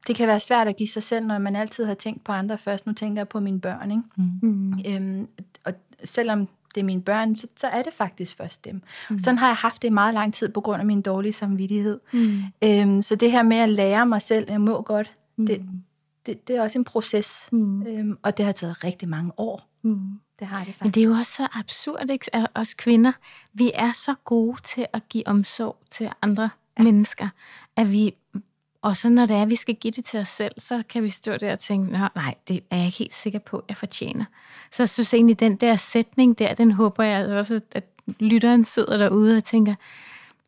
[0.08, 2.58] det kan være svært at give sig selv, når man altid har tænkt på andre
[2.58, 2.86] først.
[2.86, 3.90] Nu tænker jeg på mine børn.
[3.90, 4.02] Ikke?
[4.42, 4.80] Mm.
[4.86, 5.28] Øhm,
[5.64, 5.72] og
[6.04, 8.82] selvom det det er mine børn, så, så er det faktisk først dem.
[9.10, 9.18] Mm.
[9.18, 12.00] Sådan har jeg haft det i meget lang tid på grund af min dårlige samvittighed.
[12.12, 12.42] Mm.
[12.64, 15.46] Øhm, så det her med at lære mig selv, jeg må godt, mm.
[15.46, 15.64] det,
[16.26, 17.48] det, det er også en proces.
[17.52, 17.86] Mm.
[17.86, 19.68] Øhm, og det har taget rigtig mange år.
[19.82, 20.20] Mm.
[20.38, 20.82] Det har det faktisk.
[20.82, 22.34] Men det er jo også så absurd, ikke?
[22.36, 23.12] At os kvinder,
[23.52, 26.82] vi er så gode til at give omsorg til andre ja.
[26.82, 27.28] mennesker,
[27.76, 28.14] at vi
[28.82, 31.02] og så når det er, at vi skal give det til os selv, så kan
[31.02, 33.76] vi stå der og tænke, nej, det er jeg ikke helt sikker på, at jeg
[33.76, 34.24] fortjener.
[34.72, 37.84] Så jeg synes egentlig, den der sætning der, den håber jeg også, at
[38.18, 39.74] lytteren sidder derude og tænker,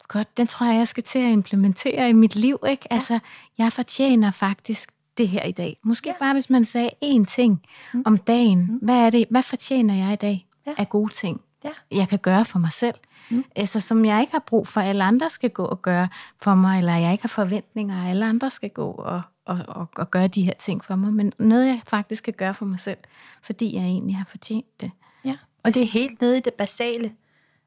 [0.08, 2.58] godt, den tror jeg, jeg skal til at implementere i mit liv.
[2.68, 2.86] Ikke?
[2.90, 2.94] Ja.
[2.94, 3.18] Altså,
[3.58, 5.76] jeg fortjener faktisk det her i dag.
[5.82, 6.14] Måske ja.
[6.18, 7.62] bare, hvis man sagde én ting
[7.94, 8.02] mm.
[8.06, 8.58] om dagen.
[8.58, 8.78] Mm.
[8.82, 9.26] Hvad er det?
[9.30, 10.72] Hvad fortjener jeg i dag ja.
[10.78, 11.40] af gode ting?
[11.64, 11.70] Ja.
[11.90, 12.94] Jeg kan gøre for mig selv.
[13.30, 13.44] Mm.
[13.56, 16.08] Altså, som jeg ikke har brug for, at alle andre skal gå og gøre
[16.42, 19.86] for mig, eller jeg ikke har forventninger, at alle andre skal gå og, og, og,
[19.96, 22.80] og gøre de her ting for mig, men noget, jeg faktisk kan gøre for mig
[22.80, 22.98] selv,
[23.42, 24.90] fordi jeg egentlig har fortjent det.
[25.24, 27.12] Ja, og det er helt nede i det basale.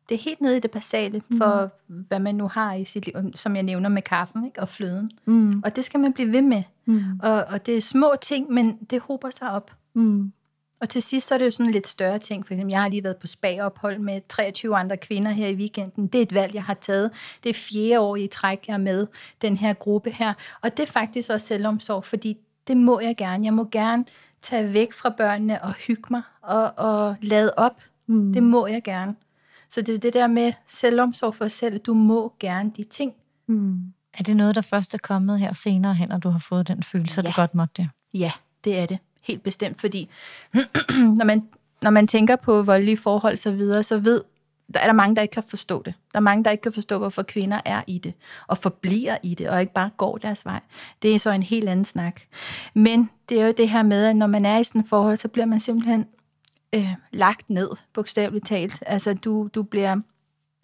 [0.10, 2.06] Det er helt nede i det basale for, mm.
[2.08, 4.62] hvad man nu har i sit liv, som jeg nævner med kaffen ikke?
[4.62, 5.12] og fløden.
[5.25, 5.62] Mm.
[5.65, 6.63] Og det skal man blive ved med.
[6.86, 7.03] Mm.
[7.23, 9.71] Og, og det er små ting, men det hober sig op.
[9.93, 10.34] Mm.
[10.84, 12.48] Og til sidst så er det jo sådan lidt større ting.
[12.48, 16.08] For eksempel, jeg har lige været på spa-ophold med 23 andre kvinder her i weekenden.
[16.08, 17.12] Det er et valg, jeg har taget.
[17.43, 19.08] Det er fjerde år i træk, jeg er med
[19.41, 20.34] den her gruppe her.
[20.62, 23.46] Og det er faktisk også selvomsorg, fordi det må jeg gerne.
[23.46, 24.06] Jeg må gerne
[24.41, 27.82] tage væk fra børnene og hygge mig og, og lade op.
[28.08, 28.34] Mm.
[28.34, 29.15] Det må jeg gerne.
[29.69, 31.80] Så det er det der med selvomsorg for sig selv.
[31.80, 33.13] Du må gerne de ting.
[33.48, 33.93] Mm.
[34.13, 36.84] Er det noget, der først er kommet her senere hen, og du har fået den
[36.84, 37.28] følelse, ja.
[37.28, 37.89] at du godt måtte det?
[38.13, 38.32] Ja,
[38.63, 40.10] det er det helt bestemt, fordi
[41.20, 41.48] når man,
[41.82, 44.22] når man tænker på voldelige forhold så videre, så ved,
[44.74, 45.94] der er der mange, der ikke kan forstå det.
[46.12, 48.14] Der er mange, der ikke kan forstå, hvorfor kvinder er i det,
[48.48, 50.60] og forbliver i det, og ikke bare går deres vej.
[51.02, 52.22] Det er så en helt anden snak.
[52.74, 55.18] Men det er jo det her med, at når man er i sådan et forhold,
[55.18, 56.06] så bliver man simpelthen
[56.76, 58.84] øh, lagt ned, bogstaveligt talt.
[58.86, 60.00] Altså, du, du bliver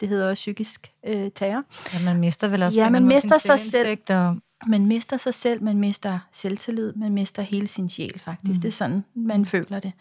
[0.00, 1.64] det hedder også psykisk øh, terror.
[1.94, 3.98] Ja, man mister vel også ja, man mister sig selv.
[4.08, 8.58] Og man mister sig selv, man mister selvtillid, man mister hele sin sjæl faktisk.
[8.58, 8.60] Mm.
[8.60, 9.92] Det er sådan, man føler det.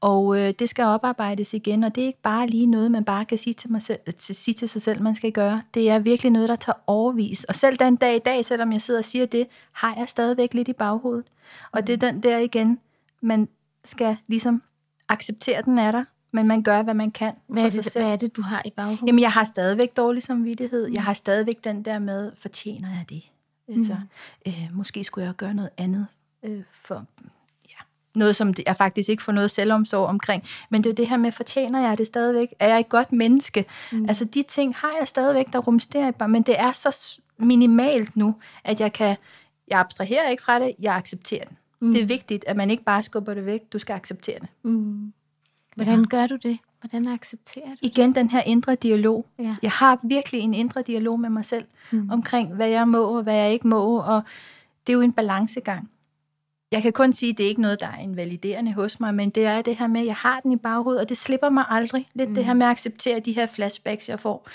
[0.00, 3.24] Og øh, det skal oparbejdes igen, og det er ikke bare lige noget, man bare
[3.24, 5.62] kan sige til, mig selv, til, sige til sig selv, man skal gøre.
[5.74, 7.44] Det er virkelig noget, der tager overvis.
[7.44, 10.54] Og selv den dag i dag, selvom jeg sidder og siger det, har jeg stadigvæk
[10.54, 11.26] lidt i baghovedet.
[11.72, 12.78] Og det er den der igen,
[13.20, 13.48] man
[13.84, 14.62] skal ligesom
[15.08, 17.32] acceptere, den er der, men man gør, hvad man kan.
[17.46, 19.06] Hvad er, det, hvad er det, du har i baghovedet?
[19.06, 20.86] Jamen, jeg har stadigvæk dårlig samvittighed.
[20.92, 23.22] Jeg har stadigvæk den der med, fortjener jeg det?
[23.68, 23.96] Altså,
[24.46, 24.52] mm.
[24.52, 26.06] øh, måske skulle jeg gøre noget andet
[26.42, 27.06] øh, for
[27.68, 30.42] ja, noget, som jeg faktisk ikke får noget selvomsorg omkring.
[30.70, 32.54] Men det er det her med, fortjener jeg det stadigvæk?
[32.58, 33.64] Er jeg et godt menneske?
[33.92, 34.04] Mm.
[34.08, 38.34] Altså de ting har jeg stadigvæk, der rumsterer bare, men det er så minimalt nu,
[38.64, 39.16] at jeg kan,
[39.68, 41.56] jeg abstraherer ikke fra det, jeg accepterer det.
[41.80, 41.92] Mm.
[41.92, 44.48] Det er vigtigt, at man ikke bare skubber det væk, du skal acceptere det.
[44.62, 45.12] Mm.
[45.76, 46.06] Hvordan ja.
[46.06, 46.58] gør du det?
[46.80, 49.26] Hvordan accepterer du Igen den her indre dialog.
[49.38, 49.56] Ja.
[49.62, 52.10] Jeg har virkelig en indre dialog med mig selv, mm.
[52.12, 54.22] omkring hvad jeg må og hvad jeg ikke må, og
[54.86, 55.90] det er jo en balancegang.
[56.72, 59.30] Jeg kan kun sige, at det er ikke noget, der er invaliderende hos mig, men
[59.30, 61.64] det er det her med, at jeg har den i baghovedet, og det slipper mig
[61.68, 62.06] aldrig.
[62.14, 62.34] Lidt mm.
[62.34, 64.48] det her med at acceptere de her flashbacks, jeg får.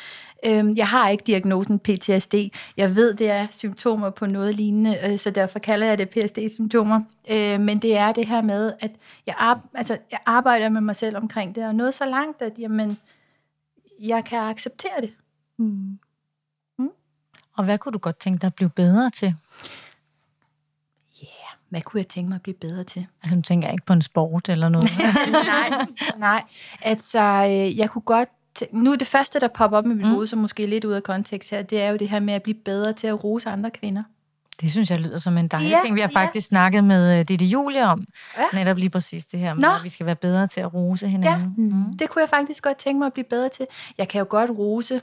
[0.46, 2.36] Øhm, jeg har ikke diagnosen PTSD.
[2.78, 7.02] Jeg ved, det er symptomer på noget lignende, øh, så derfor kalder jeg det PTSD-symptomer.
[7.30, 8.92] Øh, men det er det her med, at
[9.28, 12.54] jeg, ar- altså, jeg arbejder med mig selv omkring det, og noget så langt, at
[12.60, 12.98] jamen,
[14.00, 15.14] jeg kan acceptere det.
[15.58, 16.00] Mm.
[16.80, 16.90] Mm.
[17.58, 19.36] Og hvad kunne du godt tænke dig at blive bedre til?
[21.72, 23.06] Hvad kunne jeg tænke mig at blive bedre til?
[23.24, 24.90] Altså, du tænker ikke på en sport eller noget?
[25.32, 25.86] nej,
[26.18, 26.44] nej.
[26.82, 28.30] Altså, øh, jeg kunne godt
[28.72, 30.04] nu er det første, der popper op i mit mm.
[30.04, 32.34] hoved, som måske er lidt ud af kontekst her, det er jo det her med
[32.34, 34.04] at blive bedre til at rose andre kvinder.
[34.62, 35.96] Det synes jeg lyder som en dejlig ja, ting.
[35.96, 36.56] Vi har faktisk ja.
[36.56, 38.06] snakket med uh, Ditte Julie om,
[38.38, 38.44] ja.
[38.54, 39.70] netop lige præcis det her med, Nå.
[39.70, 41.56] at vi skal være bedre til at rose hinanden.
[41.58, 41.98] Ja, mm.
[41.98, 43.68] det kunne jeg faktisk godt tænke mig at blive bedre til.
[43.98, 45.02] Jeg kan jo godt rose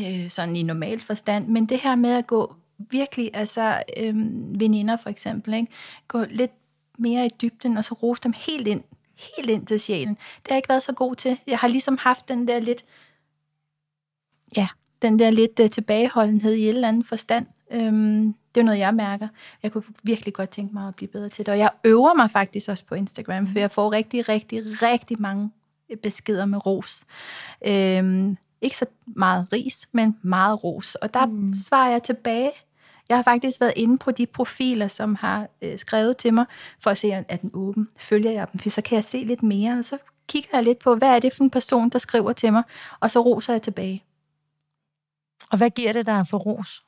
[0.00, 2.54] øh, sådan i normal forstand, men det her med at gå
[2.90, 4.14] virkelig, altså øh,
[4.60, 5.72] veninder for eksempel, ikke?
[6.08, 6.50] gå lidt
[6.98, 8.82] mere i dybden, og så rose dem helt ind
[9.36, 10.14] helt ind til sjælen.
[10.14, 11.38] Det har jeg ikke været så god til.
[11.46, 12.84] Jeg har ligesom haft den der lidt,
[14.56, 14.68] ja,
[15.02, 17.46] den der lidt uh, tilbageholdenhed i et eller andet forstand.
[17.70, 19.28] Øhm, det er noget, jeg mærker.
[19.62, 21.52] Jeg kunne virkelig godt tænke mig at blive bedre til det.
[21.52, 25.50] Og jeg øver mig faktisk også på Instagram, for jeg får rigtig, rigtig, rigtig mange
[26.02, 27.04] beskeder med ros.
[27.66, 30.94] Øhm, ikke så meget ris, men meget ros.
[30.94, 31.54] Og der mm.
[31.54, 32.50] svarer jeg tilbage
[33.12, 36.44] jeg har faktisk været inde på de profiler, som har øh, skrevet til mig,
[36.80, 37.88] for at se, at den åben.
[37.96, 39.98] Følger jeg dem, for så kan jeg se lidt mere, og så
[40.28, 42.62] kigger jeg lidt på, hvad er det for en person, der skriver til mig,
[43.00, 44.04] og så roser jeg tilbage.
[45.50, 46.82] Og hvad giver det dig for ros?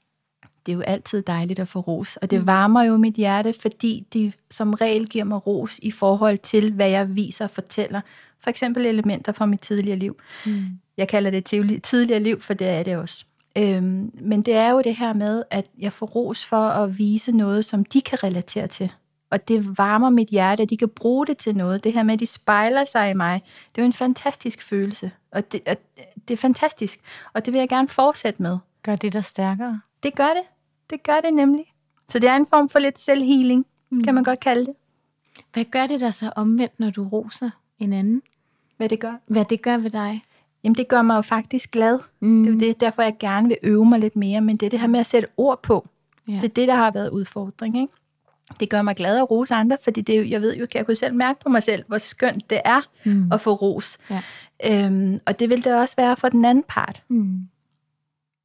[0.66, 2.46] Det er jo altid dejligt at få ros, og det mm.
[2.46, 6.88] varmer jo mit hjerte, fordi de som regel giver mig ros i forhold til, hvad
[6.88, 8.00] jeg viser og fortæller
[8.40, 10.16] for eksempel elementer fra mit tidligere liv.
[10.46, 10.64] Mm.
[10.96, 11.44] Jeg kalder det
[11.82, 13.24] tidligere liv, for det er det også.
[13.56, 17.32] Øhm, men det er jo det her med, at jeg får ros for at vise
[17.32, 18.92] noget, som de kan relatere til.
[19.30, 21.84] Og det varmer mit hjerte, at de kan bruge det til noget.
[21.84, 25.10] Det her med, at de spejler sig i mig, det er jo en fantastisk følelse.
[25.30, 25.76] Og det, og
[26.28, 27.00] det er fantastisk,
[27.32, 28.58] og det vil jeg gerne fortsætte med.
[28.82, 29.80] Gør det dig stærkere?
[30.02, 30.42] Det gør det.
[30.90, 31.64] Det gør det nemlig.
[32.08, 34.02] Så det er en form for lidt selvhealing, mm.
[34.02, 34.74] kan man godt kalde det.
[35.52, 38.22] Hvad gør det der så omvendt, når du roser en anden?
[38.76, 39.14] Hvad det gør?
[39.26, 40.22] Hvad det gør ved dig?
[40.64, 41.98] Jamen, det gør mig jo faktisk glad.
[42.20, 42.42] Mm.
[42.42, 44.70] Det er jo det, derfor, jeg gerne vil øve mig lidt mere, men det er
[44.70, 45.88] det her med at sætte ord på.
[46.28, 46.34] Ja.
[46.34, 47.92] Det er det, der har været udfordring, ikke?
[48.60, 51.14] Det gør mig glad at rose andre, fordi det, jeg ved jo, jeg kunne selv
[51.14, 53.32] mærke på mig selv, hvor skønt det er mm.
[53.32, 53.98] at få ros.
[54.10, 54.22] Ja.
[54.64, 57.02] Øhm, og det vil det også være for den anden part.
[57.08, 57.48] Mm.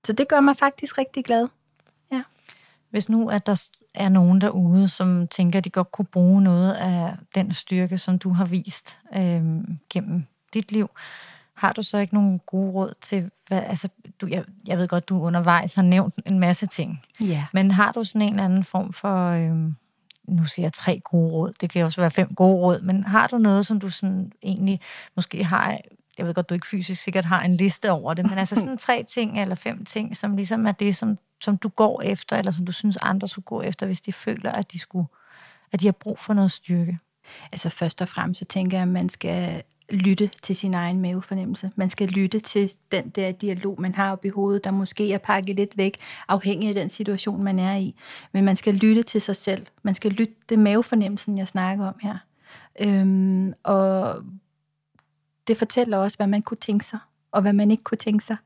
[0.05, 1.47] Så det gør mig faktisk rigtig glad.
[2.11, 2.21] Ja.
[2.89, 6.73] Hvis nu, at der er nogen derude, som tænker, at de godt kunne bruge noget
[6.73, 10.89] af den styrke, som du har vist øhm, gennem dit liv,
[11.59, 13.89] har du så ikke nogen gode råd til, hvad, altså,
[14.21, 17.45] du, jeg, jeg ved godt, du undervejs har nævnt en masse ting, ja.
[17.53, 19.75] men har du sådan en eller anden form for, øhm,
[20.27, 23.27] nu siger jeg tre gode råd, det kan også være fem gode råd, men har
[23.27, 24.79] du noget, som du sådan egentlig
[25.15, 25.77] måske har,
[26.17, 28.77] jeg ved godt, du ikke fysisk sikkert har en liste over det, men altså sådan
[28.77, 32.51] tre ting eller fem ting, som ligesom er det, som, som du går efter, eller
[32.51, 35.07] som du synes, andre skulle gå efter, hvis de føler, at de, skulle,
[35.71, 36.99] at de har brug for noget styrke?
[37.51, 41.71] Altså først og fremmest, så tænker jeg, at man skal lytte til sin egen mavefornemmelse.
[41.75, 45.17] Man skal lytte til den der dialog, man har oppe i hovedet, der måske er
[45.17, 45.97] pakket lidt væk,
[46.27, 47.95] afhængig af den situation, man er i.
[48.31, 49.65] Men man skal lytte til sig selv.
[49.83, 52.17] Man skal lytte til mavefornemmelsen, jeg snakker om her.
[52.79, 54.15] Øhm, og
[55.47, 56.99] det fortæller også, hvad man kunne tænke sig,
[57.31, 58.37] og hvad man ikke kunne tænke sig.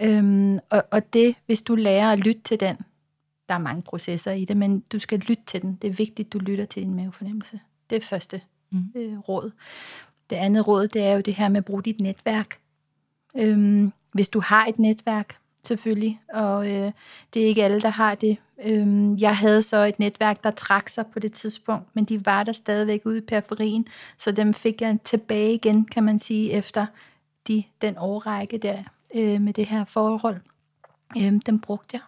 [0.00, 2.76] Øhm, og, og det, hvis du lærer at lytte til den,
[3.48, 5.78] der er mange processer i det, men du skal lytte til den.
[5.82, 7.60] Det er vigtigt, du lytter til din mavefornemmelse.
[7.90, 8.40] Det er første
[8.70, 8.92] mm.
[8.96, 9.50] øh, råd.
[10.32, 12.58] Det andet råd, det er jo det her med at bruge dit netværk.
[13.36, 16.92] Øhm, hvis du har et netværk, selvfølgelig, og øh,
[17.34, 18.36] det er ikke alle, der har det.
[18.64, 22.42] Øhm, jeg havde så et netværk, der trak sig på det tidspunkt, men de var
[22.42, 23.86] der stadigvæk ude i periferien,
[24.18, 26.86] så dem fik jeg tilbage igen, kan man sige, efter
[27.48, 28.82] de, den årrække der
[29.14, 30.40] øh, med det her forhold.
[31.18, 32.00] Øhm, dem brugte jeg.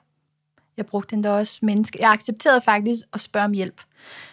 [0.76, 1.98] Jeg brugte den der også menneske.
[2.00, 3.80] Jeg accepterede faktisk at spørge om hjælp,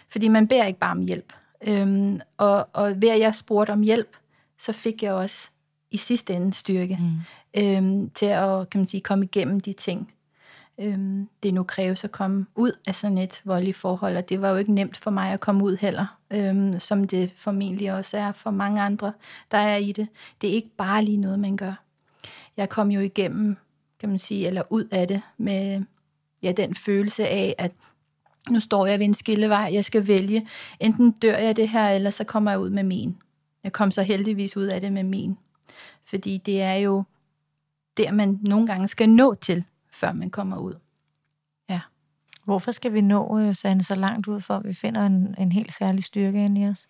[0.08, 1.32] fordi man beder ikke bare om hjælp.
[1.66, 4.16] Øhm, og, og ved at jeg spurgte om hjælp,
[4.58, 5.50] så fik jeg også
[5.90, 7.62] i sidste ende styrke mm.
[7.62, 10.12] øhm, til at kan man sige, komme igennem de ting,
[10.78, 14.16] øhm, det nu kræves at komme ud af sådan et voldeligt forhold.
[14.16, 17.32] Og det var jo ikke nemt for mig at komme ud heller, øhm, som det
[17.36, 19.12] formentlig også er for mange andre,
[19.50, 20.08] der er i det.
[20.40, 21.82] Det er ikke bare lige noget, man gør.
[22.56, 23.56] Jeg kom jo igennem,
[24.00, 25.84] kan man sige, eller ud af det med
[26.42, 27.74] ja, den følelse af, at
[28.50, 30.48] nu står jeg ved en skillevej, jeg skal vælge,
[30.80, 33.16] enten dør jeg det her, eller så kommer jeg ud med min.
[33.64, 35.38] Jeg kom så heldigvis ud af det med min.
[36.04, 37.04] Fordi det er jo
[37.96, 40.74] der, man nogle gange skal nå til, før man kommer ud.
[41.68, 41.80] Ja.
[42.44, 45.52] Hvorfor skal vi nå, øh, Sande, så langt ud, for at vi finder en, en
[45.52, 46.86] helt særlig styrke ind i os?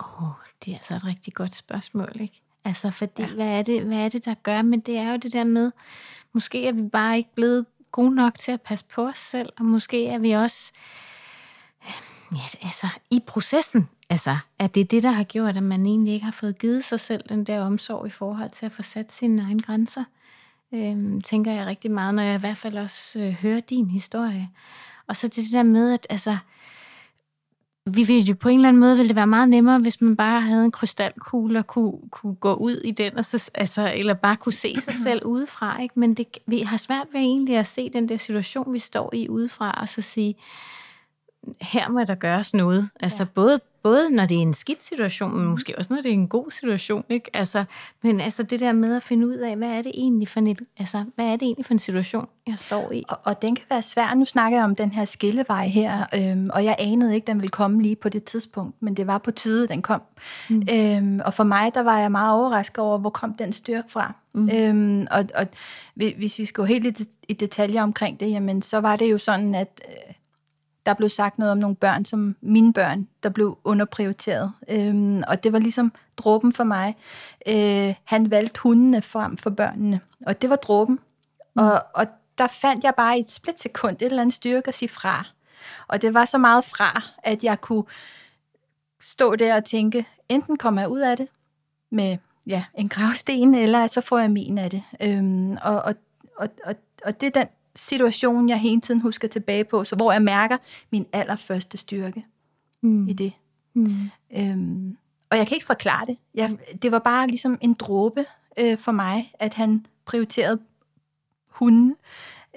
[0.00, 0.30] Åh, oh,
[0.64, 2.40] det er altså et rigtig godt spørgsmål, ikke?
[2.64, 3.34] Altså, fordi, ja.
[3.34, 4.62] hvad, er det, hvad er det, der gør?
[4.62, 5.72] Men det er jo det der med,
[6.32, 9.64] måske er vi bare ikke blevet gode nok til at passe på os selv, og
[9.64, 10.72] måske er vi også
[11.86, 13.88] øh, ja, altså, i processen.
[14.10, 17.00] Altså, er det det, der har gjort, at man egentlig ikke har fået givet sig
[17.00, 20.04] selv den der omsorg i forhold til at få sat sine egne grænser?
[20.72, 24.50] Øhm, tænker jeg rigtig meget, når jeg i hvert fald også øh, hører din historie.
[25.06, 26.38] Og så det der med, at altså,
[27.86, 30.16] vi vil jo på en eller anden måde, ville det være meget nemmere, hvis man
[30.16, 34.14] bare havde en krystalkugle og kunne, kunne gå ud i den, og så, altså, eller
[34.14, 35.82] bare kunne se sig selv udefra.
[35.82, 36.00] Ikke?
[36.00, 39.28] Men det, vi har svært ved egentlig at se den der situation, vi står i
[39.28, 40.34] udefra, og så sige,
[41.60, 42.90] her må der gøres noget.
[43.00, 43.28] Altså ja.
[43.34, 46.28] både, både når det er en skidt situation, men måske også når det er en
[46.28, 47.04] god situation.
[47.08, 47.30] Ikke?
[47.36, 47.64] Altså,
[48.02, 50.56] men altså det der med at finde ud af, hvad er det egentlig for en,
[50.78, 53.04] altså, hvad er det egentlig for en situation, jeg står i?
[53.08, 54.14] Og, og den kan være svær.
[54.14, 57.50] Nu snakker jeg om den her skillevej her, øhm, og jeg anede ikke, den ville
[57.50, 60.02] komme lige på det tidspunkt, men det var på tide, den kom.
[60.50, 60.62] Mm.
[60.70, 64.14] Øhm, og for mig, der var jeg meget overrasket over, hvor kom den styrke fra.
[64.32, 64.50] Mm.
[64.50, 65.46] Øhm, og, og
[65.94, 69.18] hvis vi skal gå helt i, i detaljer omkring det, jamen, så var det jo
[69.18, 70.14] sådan, at øh,
[70.86, 74.52] der blev sagt noget om nogle børn, som mine børn, der blev underprioriteret.
[74.68, 76.96] Øhm, og det var ligesom dråben for mig.
[77.46, 80.98] Øh, han valgte hundene frem for børnene, og det var dråben.
[81.56, 81.62] Mm.
[81.62, 82.06] Og, og
[82.38, 85.26] der fandt jeg bare i et splitsekund et eller andet styrke at sige fra.
[85.88, 87.84] Og det var så meget fra, at jeg kunne
[89.00, 91.28] stå der og tænke, enten kommer jeg ud af det
[91.90, 92.16] med
[92.46, 94.82] ja, en gravsten, eller så får jeg min af det.
[95.00, 95.94] Øhm, og, og,
[96.36, 100.12] og, og, og det er den situation, jeg hele tiden husker tilbage på, så hvor
[100.12, 100.56] jeg mærker
[100.92, 102.24] min allerførste styrke
[102.82, 103.08] mm.
[103.08, 103.32] i det.
[103.74, 104.10] Mm.
[104.36, 104.96] Øhm,
[105.30, 106.18] og jeg kan ikke forklare det.
[106.34, 108.24] Jeg, det var bare ligesom en dråbe
[108.58, 110.60] øh, for mig, at han prioriterede
[111.50, 111.96] hunden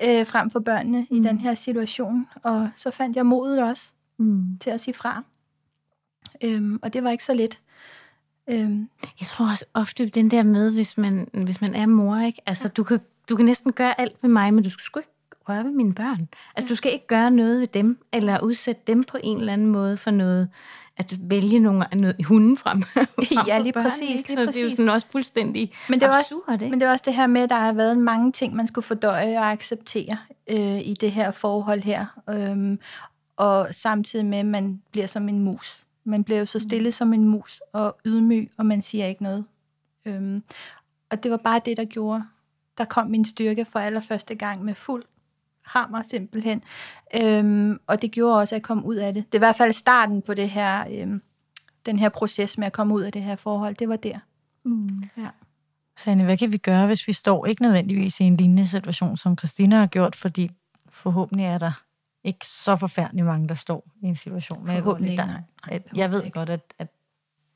[0.04, 1.17] øh, frem for børnene mm.
[1.17, 2.28] i den her situation.
[2.43, 4.58] Og så fandt jeg modet også mm.
[4.58, 5.23] til at sige fra.
[6.43, 7.60] Øhm, og det var ikke så let.
[8.49, 8.89] Øhm.
[9.19, 12.41] Jeg tror også ofte den der med, hvis man, hvis man er mor, ikke?
[12.45, 15.09] Altså, du kan, du kan næsten gøre alt ved mig, men du skal sgu ikke
[15.49, 16.27] røre ved mine børn.
[16.55, 19.67] Altså, du skal ikke gøre noget ved dem, eller udsætte dem på en eller anden
[19.67, 20.49] måde for noget,
[20.97, 22.83] at vælge nogle, noget hunden frem.
[23.47, 24.09] ja, lige børn, præcis.
[24.09, 24.33] Ikke?
[24.33, 24.55] Så præcis.
[24.55, 26.69] det er jo sådan også fuldstændig men det absurd, også, ikke?
[26.69, 28.86] Men det er også det her med, at der har været mange ting, man skulle
[28.86, 30.17] fordøje og acceptere
[30.49, 32.05] øh, i det her forhold her.
[32.29, 32.79] Øhm,
[33.38, 35.86] og samtidig med, at man bliver som en mus.
[36.03, 36.91] Man bliver jo så stille mm.
[36.91, 39.45] som en mus og ydmyg, og man siger ikke noget.
[40.05, 40.43] Øhm,
[41.12, 42.23] og det var bare det, der gjorde,
[42.77, 45.03] der kom min styrke for allerførste gang med fuld
[45.65, 46.63] hammer simpelthen.
[47.15, 49.25] Øhm, og det gjorde også, at jeg kom ud af det.
[49.25, 51.21] Det er i hvert fald starten på det her, øhm,
[51.86, 53.75] den her proces med at komme ud af det her forhold.
[53.75, 54.19] Det var der.
[54.63, 55.03] Mm.
[55.17, 55.27] Ja.
[55.97, 59.38] Sanne, hvad kan vi gøre, hvis vi står ikke nødvendigvis i en lignende situation, som
[59.38, 60.51] Christina har gjort, fordi
[60.89, 61.81] forhåbentlig er der
[62.23, 64.75] ikke så forfærdeligt mange, der står i en situation med.
[65.17, 65.41] Der, nej.
[65.69, 66.88] Nej, jeg ved godt, at, at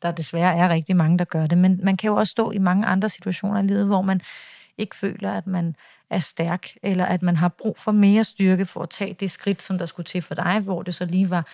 [0.01, 2.57] der desværre er rigtig mange, der gør det, men man kan jo også stå i
[2.57, 4.21] mange andre situationer i livet, hvor man
[4.77, 5.75] ikke føler, at man
[6.09, 9.61] er stærk, eller at man har brug for mere styrke for at tage det skridt,
[9.61, 11.45] som der skulle til for dig, hvor det så lige var,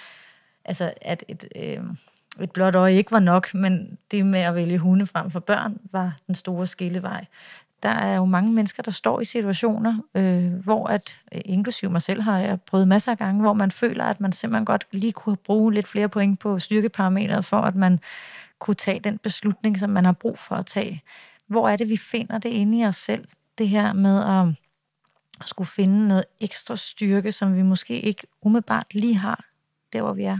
[0.65, 1.79] altså at et, øh,
[2.41, 5.77] et blåt øje ikke var nok, men det med at vælge hunde frem for børn
[5.91, 7.25] var den store skillevej.
[7.83, 12.01] Der er jo mange mennesker, der står i situationer, øh, hvor at, øh, inklusive mig
[12.01, 15.11] selv har jeg prøvet masser af gange, hvor man føler, at man simpelthen godt lige
[15.11, 17.99] kunne bruge lidt flere point på styrkeparametret, for at man
[18.59, 21.03] kunne tage den beslutning, som man har brug for at tage.
[21.53, 23.25] Hvor er det, vi finder det inde i os selv?
[23.57, 24.23] Det her med
[25.39, 29.45] at skulle finde noget ekstra styrke, som vi måske ikke umiddelbart lige har,
[29.93, 30.39] der hvor vi er.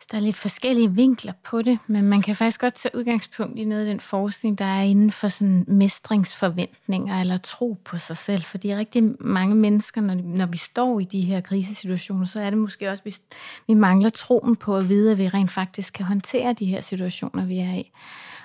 [0.00, 3.58] Så der er lidt forskellige vinkler på det, men man kan faktisk godt tage udgangspunkt
[3.58, 8.16] i noget af den forskning, der er inden for sådan mestringsforventninger eller tro på sig
[8.16, 8.42] selv.
[8.42, 12.58] Fordi rigtig mange mennesker, når, når vi står i de her krisesituationer, så er det
[12.58, 13.22] måske også, hvis
[13.66, 17.46] vi mangler troen på at vide, at vi rent faktisk kan håndtere de her situationer,
[17.46, 17.90] vi er i.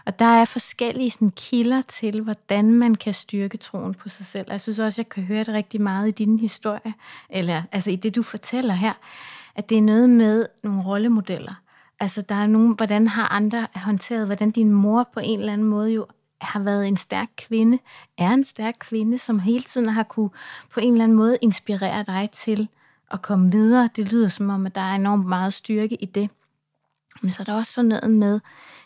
[0.05, 4.47] Og der er forskellige sådan, kilder til, hvordan man kan styrke troen på sig selv.
[4.51, 6.93] Jeg synes også, jeg kan høre det rigtig meget i din historie,
[7.29, 8.93] eller altså i det, du fortæller her,
[9.55, 11.53] at det er noget med nogle rollemodeller.
[11.99, 15.67] Altså, der er nogen, hvordan har andre håndteret, hvordan din mor på en eller anden
[15.67, 16.05] måde jo
[16.41, 17.79] har været en stærk kvinde,
[18.17, 20.29] er en stærk kvinde, som hele tiden har kunne
[20.73, 22.67] på en eller anden måde inspirere dig til
[23.11, 23.89] at komme videre.
[23.95, 26.29] Det lyder som om, at der er enormt meget styrke i det.
[27.21, 28.39] Men så er der også sådan noget med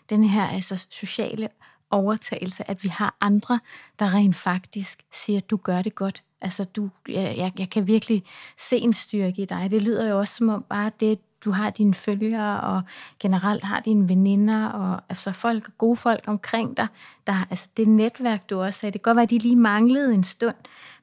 [0.10, 1.50] den her altså, sociale
[1.92, 3.60] overtagelse, at vi har andre,
[4.00, 6.24] der rent faktisk siger, at du gør det godt.
[6.42, 8.24] Altså, du, jeg, jeg kan virkelig
[8.58, 9.72] se en styrke i dig.
[9.72, 12.82] Det lyder jo også som om bare det, du har dine følgere, og
[13.20, 16.88] generelt har dine veninder, og altså folk, gode folk omkring dig.
[17.28, 20.14] Der, altså det netværk, du også sagde, det kan godt være, at de lige manglede
[20.14, 20.56] en stund,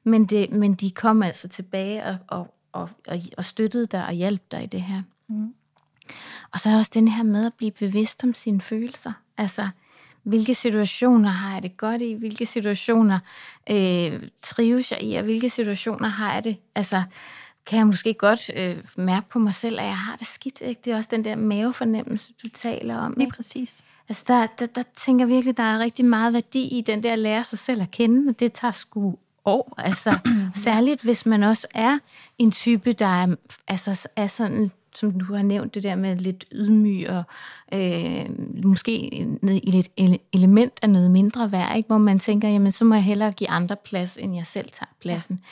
[0.03, 4.51] men, det, men de kom altså tilbage og, og, og, og støttede dig og hjalp
[4.51, 5.01] dig i det her.
[5.27, 5.53] Mm.
[6.53, 9.11] Og så er også den her med at blive bevidst om sine følelser.
[9.37, 9.69] Altså,
[10.23, 13.19] hvilke situationer har jeg det godt i, hvilke situationer
[13.69, 17.03] øh, trives jeg i, og hvilke situationer har jeg det, altså
[17.67, 20.61] kan jeg måske godt øh, mærke på mig selv, at jeg har det skidt.
[20.61, 20.81] Ikke?
[20.85, 23.19] Det er også den der mavefornemmelse, du taler om.
[23.19, 23.31] Ikke?
[23.35, 23.83] præcis.
[24.09, 27.13] Altså der, der, der tænker jeg virkelig, der er rigtig meget værdi i den der
[27.13, 29.73] at lære sig selv at kende, og det tager sgu år.
[29.77, 30.17] Altså,
[30.65, 31.99] særligt hvis man også er
[32.37, 33.35] en type, der er,
[33.67, 37.23] altså, er sådan som du har nævnt, det der med lidt ydmyg og
[37.73, 38.25] øh,
[38.63, 38.91] måske
[39.43, 39.89] i lidt
[40.33, 41.87] element af noget mindre værd, ikke?
[41.87, 44.89] hvor man tænker, jamen så må jeg hellere give andre plads, end jeg selv tager
[45.01, 45.39] pladsen.
[45.41, 45.47] Ja.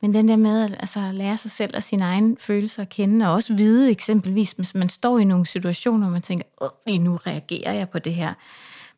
[0.00, 3.26] Men den der med at altså, lære sig selv og sine egne følelser at kende,
[3.26, 6.98] og også vide eksempelvis, hvis man står i nogle situationer, hvor man tænker, åh, lige
[6.98, 8.34] nu reagerer jeg på det her.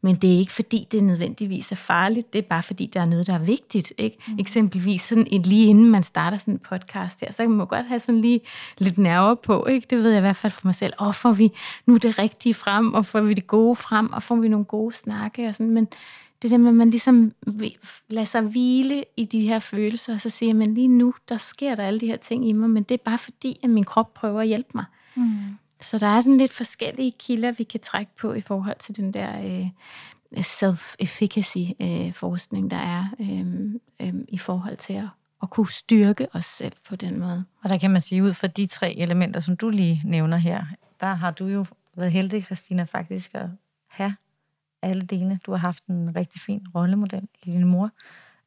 [0.03, 3.05] Men det er ikke fordi, det nødvendigvis er farligt, det er bare fordi, der er
[3.05, 3.93] noget, der er vigtigt.
[3.99, 4.17] Ikke?
[4.29, 4.39] Mm.
[4.39, 8.01] Eksempelvis sådan, lige inden man starter sådan en podcast her, så kan man godt have
[8.01, 8.41] sådan lige
[8.79, 9.67] lidt nerver på.
[9.67, 9.87] Ikke?
[9.91, 10.93] Det ved jeg i hvert fald for mig selv.
[10.99, 11.53] Og får vi
[11.87, 14.95] nu det rigtige frem, og får vi det gode frem, og får vi nogle gode
[14.95, 15.71] snakke og sådan.
[15.71, 15.89] Men
[16.43, 17.33] det der med, at man ligesom
[18.09, 21.75] lader sig hvile i de her følelser, og så siger man lige nu, der sker
[21.75, 24.15] der alle de her ting i mig, men det er bare fordi, at min krop
[24.15, 24.85] prøver at hjælpe mig.
[25.15, 25.39] Mm.
[25.81, 29.15] Så der er sådan lidt forskellige kilder, vi kan trække på i forhold til den
[29.15, 29.69] der øh,
[30.37, 35.09] self-efficacy-forskning, øh, der er øh, øh, i forhold til at,
[35.43, 37.45] at kunne styrke os selv på den måde.
[37.65, 40.65] Og der kan man sige, ud fra de tre elementer, som du lige nævner her,
[41.01, 41.67] der har du jo
[41.97, 43.47] været heldig, Christina, faktisk at
[43.89, 44.15] have
[44.83, 45.41] alle delene.
[45.47, 47.91] Du har haft en rigtig fin rollemodel i din mor,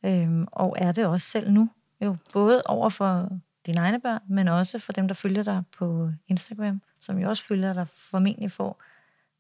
[0.06, 1.70] øhm, og er det også selv nu.
[2.02, 3.30] Jo, både over for
[3.66, 7.44] dine egne børn, men også for dem, der følger dig på Instagram, som jo også
[7.44, 8.84] følger dig, formentlig får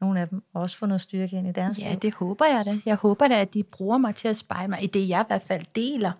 [0.04, 1.99] nogle af dem, også få noget styrke ind i deres Ja, liv.
[1.99, 2.78] det håber jeg da.
[2.86, 5.28] Jeg håber da, at de bruger mig til at spejle mig i det, jeg i
[5.28, 6.12] hvert fald deler.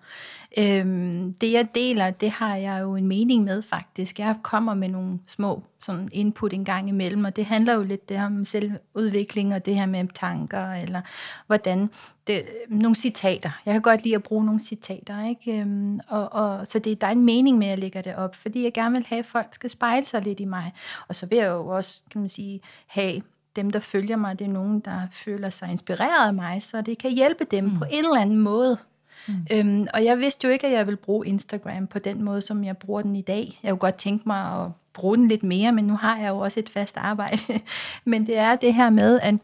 [0.58, 4.20] Øhm, det, jeg deler, det har jeg jo en mening med, faktisk.
[4.20, 8.10] Jeg kommer med nogle små sådan input en gang imellem, og det handler jo lidt
[8.10, 11.02] det her om selvudvikling, og det her med tanker, eller
[11.48, 11.90] hvordan...
[12.28, 13.62] Det, nogle citater.
[13.66, 15.60] Jeg kan godt lide at bruge nogle citater, ikke?
[15.62, 18.36] Øhm, og, og, så det, der er en mening med, at jeg lægger det op,
[18.36, 20.74] fordi jeg gerne vil have, at folk skal spejle sig lidt i mig.
[21.08, 23.22] Og så vil jeg jo også, kan man sige, have
[23.56, 26.98] dem, der følger mig, det er nogen, der føler sig inspireret af mig, så det
[26.98, 27.78] kan hjælpe dem mm.
[27.78, 28.78] på en eller anden måde.
[29.28, 29.34] Mm.
[29.52, 32.64] Øhm, og jeg vidste jo ikke, at jeg ville bruge Instagram på den måde, som
[32.64, 33.60] jeg bruger den i dag.
[33.64, 36.38] Jeg kunne godt tænke mig at bruge den lidt mere, men nu har jeg jo
[36.38, 37.42] også et fast arbejde.
[38.06, 39.36] men det er det her med, at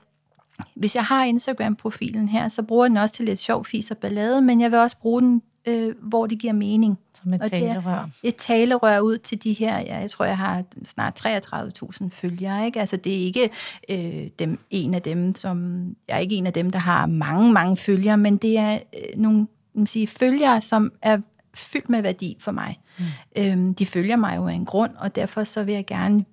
[0.76, 3.97] hvis jeg har Instagram-profilen her, så bruger jeg den også til lidt sjov fis og
[3.97, 6.99] ballade, men jeg vil også bruge den, øh, hvor det giver mening.
[7.22, 8.09] Som et Og er talerør.
[8.24, 12.65] Et talerør ud til de her, ja, jeg tror, jeg har snart 33.000 følgere.
[12.65, 12.80] Ikke?
[12.80, 13.49] Altså, det er ikke
[13.89, 15.86] øh, dem, en af dem, som...
[16.07, 19.20] Jeg er ikke en af dem, der har mange, mange følgere, men det er øh,
[19.22, 21.17] nogle man sige, følgere, som er
[21.53, 22.80] fyldt med værdi for mig.
[22.99, 23.05] Mm.
[23.38, 26.26] Øhm, de følger mig jo af en grund, og derfor så vil jeg gerne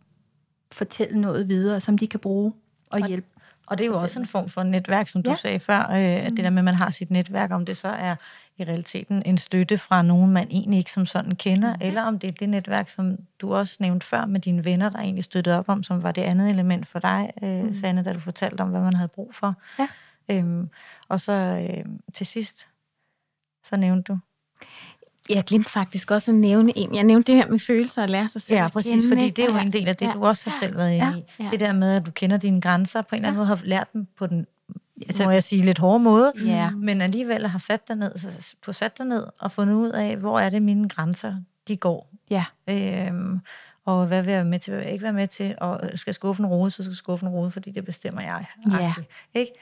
[0.72, 2.53] fortælle noget videre, som de kan bruge
[2.91, 3.26] og, og hjælpe.
[3.66, 5.37] Og det er jo også en form for netværk, som du Ja.
[5.37, 7.89] sagde før, øh, at det der med, at man har sit netværk, om det så
[7.89, 8.14] er
[8.59, 11.80] i realiteten en støtte fra nogen, man egentlig ikke som sådan kender, mm.
[11.80, 14.98] eller om det er det netværk, som du også nævnte før med dine venner, der
[14.98, 17.72] egentlig støttede op om, som var det andet element for dig, mm.
[17.72, 19.54] Sanne, da du fortalte om, hvad man havde brug for.
[19.78, 19.88] Ja.
[20.30, 20.68] Øhm,
[21.09, 21.84] og så øh,
[22.14, 22.68] til sidst,
[23.64, 24.18] så nævnte du.
[25.28, 26.94] Jeg glemte faktisk også at nævne en.
[26.94, 29.44] Jeg nævnte det her med følelser og lære sig selv Ja, præcis, kende, fordi det
[29.44, 30.12] er jo Ja, en del af det, ja.
[30.12, 31.42] du også har selv været inde i.
[31.42, 31.48] ja.
[31.50, 33.92] Det der med, at du kender dine grænser, på en eller anden måde har lært
[33.92, 34.46] dem på den,
[35.03, 36.70] Altså- må jeg sige, lidt hårde måde, Ja.
[36.70, 40.16] men alligevel har sat dig ned, så- på sat dig ned og fundet ud af,
[40.16, 41.36] hvor er det mine grænser,
[41.68, 42.11] de går.
[42.30, 42.44] Ja.
[42.70, 43.40] Øhm,
[43.84, 45.80] og hvad vil jeg være med til, hvad vil jeg ikke være med til, og
[45.94, 48.47] skal skuffen rode, så skal skuffen rode, fordi det bestemmer jeg.
[48.70, 48.94] Ja.
[49.34, 49.53] Ikke?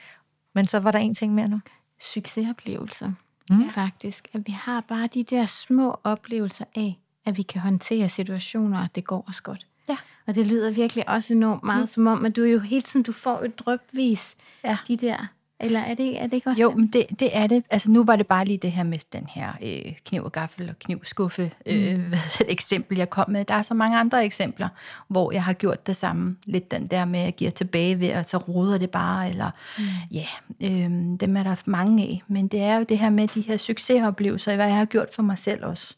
[0.54, 1.60] Men så var der en ting mere nu.
[2.00, 3.12] Succesoplevelser,
[3.50, 3.70] mm.
[3.70, 4.28] faktisk.
[4.32, 8.88] At vi har bare de der små oplevelser af, at vi kan håndtere situationer, og
[8.94, 9.66] det går os godt.
[9.88, 9.96] Ja.
[10.26, 11.86] Og det lyder virkelig også enormt meget mm.
[11.86, 14.76] som om, at du jo hele tiden, du får et drøbvis Ja.
[14.88, 15.26] de der,
[15.60, 16.76] eller er det, er det ikke også Jo, det?
[16.76, 17.64] men det, det er det.
[17.70, 20.68] Altså nu var det bare lige det her med den her øh, kniv og gaffel
[20.68, 23.44] og knivskuffe øh, hvad hedder det, eksempel, jeg kom med.
[23.44, 24.68] Der er så mange andre eksempler,
[25.08, 26.36] hvor jeg har gjort det samme.
[26.46, 29.50] Lidt den der med, at jeg giver tilbage ved, og så roder det bare, eller
[29.78, 29.84] mm.
[30.10, 30.26] ja,
[30.60, 32.22] øh, dem er der mange af.
[32.28, 35.22] Men det er jo det her med de her succesoplevelser, hvad jeg har gjort for
[35.22, 35.94] mig selv også.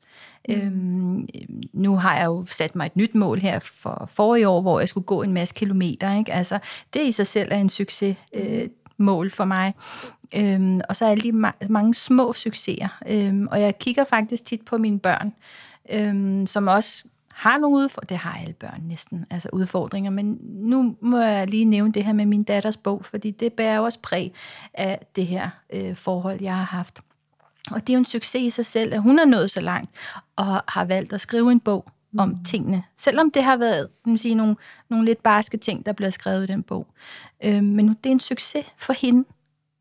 [0.49, 0.55] Mm.
[0.55, 1.29] Øhm,
[1.73, 4.89] nu har jeg jo sat mig et nyt mål her for forrige år, hvor jeg
[4.89, 6.19] skulle gå en masse kilometer.
[6.19, 6.33] Ikke?
[6.33, 6.59] Altså,
[6.95, 8.17] det i sig selv er en succes.
[8.35, 8.69] Øh,
[8.99, 9.75] mål for mig.
[10.35, 12.89] Øhm, og så er alle de ma- mange små succeser.
[13.09, 15.33] Øhm, og jeg kigger faktisk tit på mine børn,
[15.91, 18.09] øhm, som også har nogle udfordringer.
[18.09, 20.11] Det har alle børn næsten, altså udfordringer.
[20.11, 23.81] Men nu må jeg lige nævne det her med min datters bog, fordi det bærer
[23.81, 24.33] også præg
[24.75, 27.01] af det her øh, forhold, jeg har haft.
[27.71, 29.91] Og det er jo en succes i sig selv, at hun er nået så langt,
[30.37, 31.87] og har valgt at skrive en bog
[32.19, 32.45] om mm.
[32.45, 32.83] tingene.
[32.97, 34.57] Selvom det har været man sige, nogle,
[34.89, 36.87] nogle lidt barske ting, der bliver skrevet i den bog.
[37.45, 39.25] Øh, men det er en succes for hende,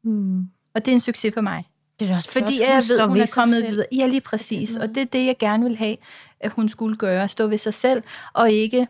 [0.04, 0.40] Mm.
[0.74, 1.66] og det er en succes for mig.
[2.00, 3.86] Det er også Fordi flot, jeg står ved, hun er kommet videre.
[3.92, 4.76] Ja, lige præcis.
[4.76, 5.98] Og det er det, jeg gerne vil have,
[6.40, 7.30] at hun skulle gøre.
[7.30, 8.88] Stå ved sig selv, og ikke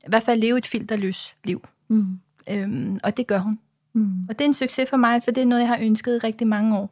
[0.00, 1.64] i hvert fald leve et filterløs liv.
[1.88, 2.18] Mm.
[2.50, 3.58] Øhm, og det gør hun.
[3.92, 4.26] Mm.
[4.28, 6.18] Og det er en succes for mig, for det er noget, jeg har ønsket i
[6.18, 6.90] rigtig mange år.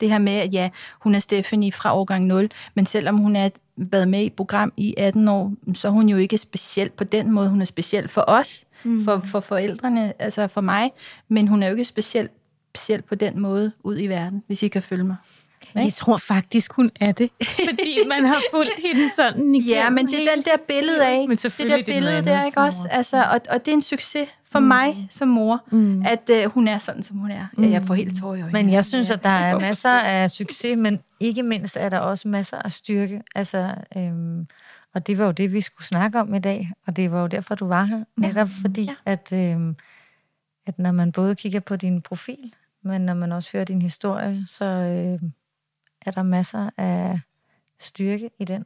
[0.00, 0.70] Det her med, at ja,
[1.00, 4.72] hun er Stephanie fra årgang 0, men selvom hun har været med i et program
[4.76, 7.48] i 18 år, så er hun jo ikke speciel på den måde.
[7.48, 9.04] Hun er speciel for os, mm.
[9.04, 10.90] for, for forældrene, altså for mig,
[11.28, 12.28] men hun er jo ikke speciel,
[12.74, 15.16] speciel på den måde ud i verden, hvis I kan følge mig.
[15.74, 17.30] Jeg tror faktisk, hun er det.
[17.68, 21.28] Fordi man har fulgt hende sådan igennem Ja, men det er den der billede af,
[21.28, 22.88] Men det der er det billede der, ikke også?
[22.90, 24.66] Altså, og, og det er en succes for mm.
[24.66, 26.06] mig som mor, mm.
[26.06, 27.46] at uh, hun er sådan, som hun er.
[27.58, 28.52] Ja, jeg får helt tår i øjnene.
[28.52, 31.98] Men jeg synes, Ja, at der er masser af succes, men ikke mindst er der
[31.98, 33.22] også masser af styrke.
[33.34, 34.46] Altså, øhm,
[34.94, 37.26] og det var jo det, vi skulle snakke om i dag, og det var jo
[37.26, 38.04] derfor, du var her.
[38.16, 38.94] Netop fordi, Ja.
[39.06, 39.76] at, øhm,
[40.66, 42.52] at når man både kigger på din profil,
[42.82, 45.32] men når man også hører din historie, så øhm,
[46.06, 47.20] er der masser af
[47.78, 48.64] styrke i den.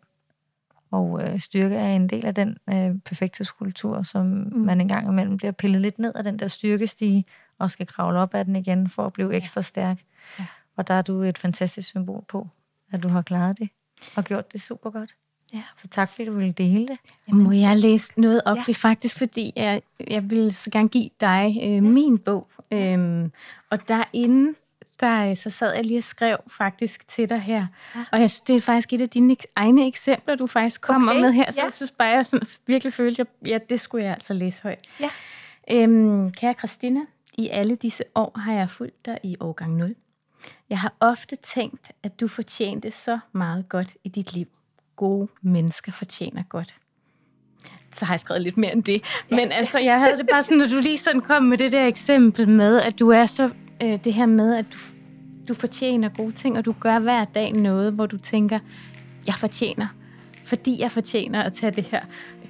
[0.90, 4.58] Og øh, styrke er en del af den øh, perfekthedskultur, som mm.
[4.58, 7.24] man engang imellem bliver pillet lidt ned af den der styrkestige,
[7.58, 9.98] og skal kravle op af den igen for at blive ekstra stærk.
[10.38, 10.46] Ja.
[10.76, 12.48] Og der er du et fantastisk symbol på,
[12.92, 13.68] at du har klaret det,
[14.16, 15.14] og gjort det super godt.
[15.54, 15.62] Ja.
[15.76, 16.98] Så tak fordi du ville dele det.
[17.34, 18.56] Må jeg læse noget op?
[18.56, 18.60] Ja.
[18.60, 18.64] Ja.
[18.66, 22.48] Det er faktisk, fordi jeg, jeg vil så gerne give dig øh, min bog.
[22.72, 23.32] Øhm,
[23.70, 24.54] og derinde,
[25.00, 27.66] der, øh, så sad jeg lige og skrev faktisk til dig her.
[27.94, 27.98] Ja.
[28.00, 28.04] Ja.
[28.12, 31.20] Og jeg synes, det er faktisk et af dine egne eksempler, du faktisk kommer Okay,
[31.20, 31.50] med her.
[31.50, 31.64] Så ja.
[31.64, 34.88] jeg synes bare, jeg sådan virkelig følte, at ja, det skulle jeg altså læse højt.
[35.00, 35.10] Ja.
[35.70, 37.00] Øhm, kære Christina,
[37.38, 39.94] i alle disse år har jeg fulgt dig i årgang 0.
[40.70, 44.46] Jeg har ofte tænkt, at du fortjente så meget godt i dit liv.
[44.96, 46.74] Gode mennesker fortjener godt.
[47.92, 49.02] Så har jeg skrevet lidt mere end det.
[49.30, 51.86] Men altså, jeg havde det bare sådan, når du lige sådan kom med det der
[51.86, 53.50] eksempel med, at du er så,
[53.82, 54.78] øh, det her med, at du,
[55.48, 58.58] du fortjener gode ting, og du gør hver dag noget, hvor du tænker,
[59.26, 59.86] jeg fortjener,
[60.44, 62.00] fordi jeg fortjener at tage det her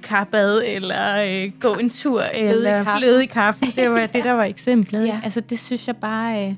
[0.03, 3.67] karbad, eller øh, gå en tur, eller fløde i kaffen.
[3.75, 5.07] Det var det, der var eksemplet.
[5.07, 5.19] ja.
[5.23, 6.47] Altså, det synes jeg bare...
[6.49, 6.55] Øh,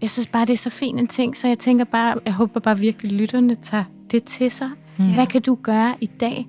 [0.00, 2.60] jeg synes bare, det er så fint en ting, så jeg tænker bare, jeg håber
[2.60, 4.70] bare virkelig, lytterne tager det til sig.
[4.98, 5.14] Mm.
[5.14, 6.48] Hvad kan du gøre i dag,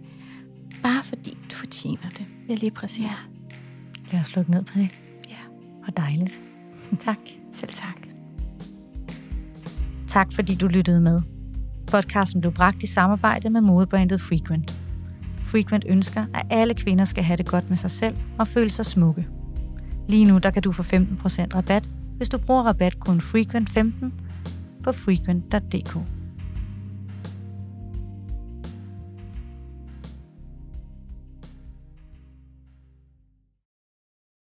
[0.84, 2.26] bare fordi du fortjener det?
[2.50, 3.00] Ja, lige præcis.
[3.00, 4.12] Ja.
[4.12, 5.00] Lad os slukke ned på det.
[5.30, 5.36] Ja.
[5.88, 6.40] Og dejligt.
[6.98, 7.18] Tak.
[7.54, 7.98] Selv tak.
[10.08, 11.22] Tak fordi du lyttede med.
[11.88, 14.84] Podcasten blev bragt i samarbejde med modebrandet Frequent.
[15.46, 18.86] Frequent ønsker, at alle kvinder skal have det godt med sig selv og føle sig
[18.86, 19.28] smukke.
[20.08, 20.96] Lige nu der kan du få 15%
[21.56, 24.06] rabat, hvis du bruger rabatkoden FREQUENT15
[24.84, 26.21] på frequent.dk.